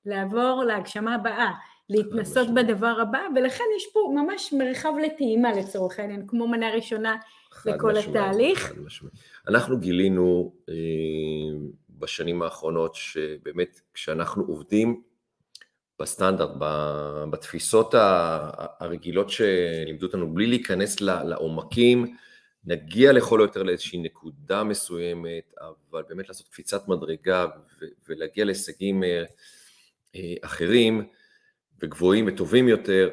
לעבור 0.07 0.65
להגשמה 0.67 1.15
הבאה. 1.15 1.53
להתנסות 1.91 2.55
בדבר 2.55 2.97
הבא, 3.03 3.19
ולכן 3.37 3.65
יש 3.77 3.87
פה 3.93 4.13
ממש 4.15 4.53
מרחב 4.53 4.93
לטעימה 5.07 5.53
לצורך 5.53 5.99
העניין, 5.99 6.27
כמו 6.27 6.49
מנה 6.49 6.71
ראשונה 6.71 7.17
לכל 7.67 7.93
משמע, 7.93 8.11
התהליך. 8.11 8.73
אנחנו 9.49 9.79
גילינו 9.79 10.53
אה, 10.69 10.75
בשנים 11.91 12.43
האחרונות 12.43 12.95
שבאמת 12.95 13.81
כשאנחנו 13.95 14.45
עובדים 14.45 15.03
בסטנדרט, 16.01 16.51
בתפיסות 17.31 17.95
הרגילות 18.81 19.31
שלימדו 19.31 20.07
אותנו, 20.07 20.35
בלי 20.35 20.47
להיכנס 20.47 21.01
לעומקים, 21.01 22.17
נגיע 22.67 23.13
לכל 23.13 23.41
היותר 23.41 23.63
לאיזושהי 23.63 23.99
נקודה 23.99 24.65
מסוימת, 24.65 25.55
אבל 25.61 26.03
באמת 26.09 26.29
לעשות 26.29 26.49
קפיצת 26.49 26.89
מדרגה 26.89 27.47
ולהגיע 28.09 28.45
להישגים 28.45 29.05
אה, 29.05 29.25
אה, 30.17 30.35
אחרים, 30.43 31.09
וגבוהים 31.83 32.25
וטובים 32.29 32.69
יותר, 32.69 33.11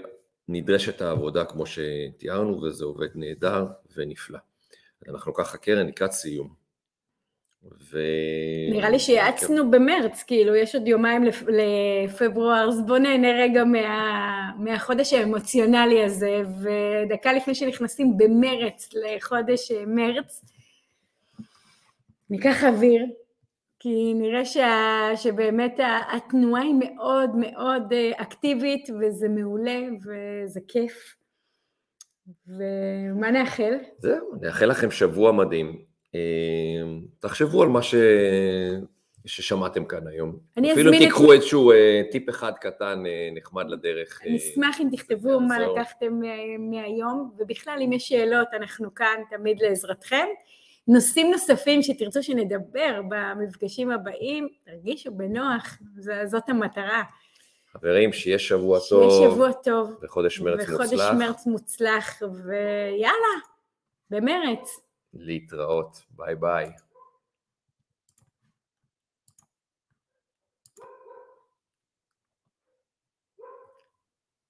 נדרשת 0.47 1.01
העבודה 1.01 1.45
כמו 1.45 1.63
שתיארנו, 1.65 2.61
וזה 2.61 2.85
עובד 2.85 3.07
נהדר 3.15 3.67
ונפלא. 3.95 4.39
אנחנו 5.09 5.33
ככה 5.33 5.57
קרן 5.57 5.87
לקראת 5.87 6.11
סיום. 6.11 6.62
ו... 7.91 7.99
נראה 8.71 8.89
לי 8.89 8.99
שיעצנו 8.99 9.71
במרץ, 9.71 10.23
כאילו, 10.23 10.55
יש 10.55 10.75
עוד 10.75 10.87
יומיים 10.87 11.23
לפ... 11.23 11.43
לפברואר, 11.47 12.69
אז 12.69 12.81
בואו 12.85 12.99
נהנה 12.99 13.31
רגע 13.31 13.63
מה... 13.63 14.51
מהחודש 14.59 15.13
האמוציונלי 15.13 16.03
הזה, 16.03 16.41
ודקה 16.61 17.33
לפני 17.33 17.55
שנכנסים 17.55 18.17
במרץ 18.17 18.89
לחודש 18.93 19.71
מרץ, 19.87 20.45
ניקח 22.29 22.63
אוויר, 22.63 23.05
כי 23.79 24.13
נראה 24.13 24.45
שה... 24.45 25.09
שבאמת 25.15 25.79
התנועה 26.13 26.61
היא 26.61 26.75
מאוד 26.79 27.29
מאוד 27.35 27.93
אקטיבית, 28.15 28.89
וזה 29.01 29.29
מעולה, 29.29 29.79
וזה 30.05 30.59
כיף. 30.67 31.15
ומה 32.47 33.31
נאחל? 33.31 33.73
זהו, 33.97 34.31
נאחל 34.41 34.65
לכם 34.65 34.91
שבוע 34.91 35.31
מדהים. 35.31 35.92
אמ, 36.13 36.19
תחשבו 37.19 37.63
על 37.63 37.69
מה 37.69 37.81
ש... 37.81 37.95
ששמעתם 39.25 39.85
כאן 39.85 40.07
היום. 40.07 40.37
אפילו 40.71 40.93
אם 40.93 40.97
תיקחו 40.97 41.33
את... 41.33 41.37
איזשהו 41.37 41.71
אה, 41.71 42.01
טיפ 42.11 42.29
אחד 42.29 42.51
קטן 42.61 43.03
אה, 43.05 43.29
נחמד 43.35 43.69
לדרך. 43.69 44.19
אני 44.25 44.37
אשמח 44.37 44.81
אם 44.81 44.87
תכתבו 44.91 45.39
מה 45.39 45.59
לקחתם 45.59 46.19
מהיום, 46.59 47.31
ובכלל 47.37 47.79
אם 47.85 47.93
יש 47.93 48.09
שאלות 48.09 48.47
אנחנו 48.53 48.95
כאן 48.95 49.21
תמיד 49.29 49.61
לעזרתכם. 49.61 50.25
נושאים 50.87 51.31
נוספים 51.31 51.81
שתרצו 51.81 52.23
שנדבר 52.23 53.01
במפגשים 53.09 53.91
הבאים, 53.91 54.47
תרגישו 54.65 55.11
בנוח, 55.11 55.77
זאת 56.25 56.49
המטרה. 56.49 57.03
חברים, 57.71 58.13
שיהיה 58.13 58.39
שבוע 58.39 58.79
טוב. 58.89 59.11
שיהיה 59.11 59.31
שבוע 59.31 59.51
טוב. 59.51 59.97
וחודש 60.03 60.39
מרץ 60.39 60.69
וחודש 60.69 60.91
מוצלח. 60.91 61.05
וחודש 61.09 61.27
מרץ 61.27 61.45
מוצלח, 61.45 62.21
ויאללה, 62.21 63.35
במרץ. 64.09 64.79
להתראות, 65.13 66.05
ביי 66.15 66.35
ביי. 66.35 66.71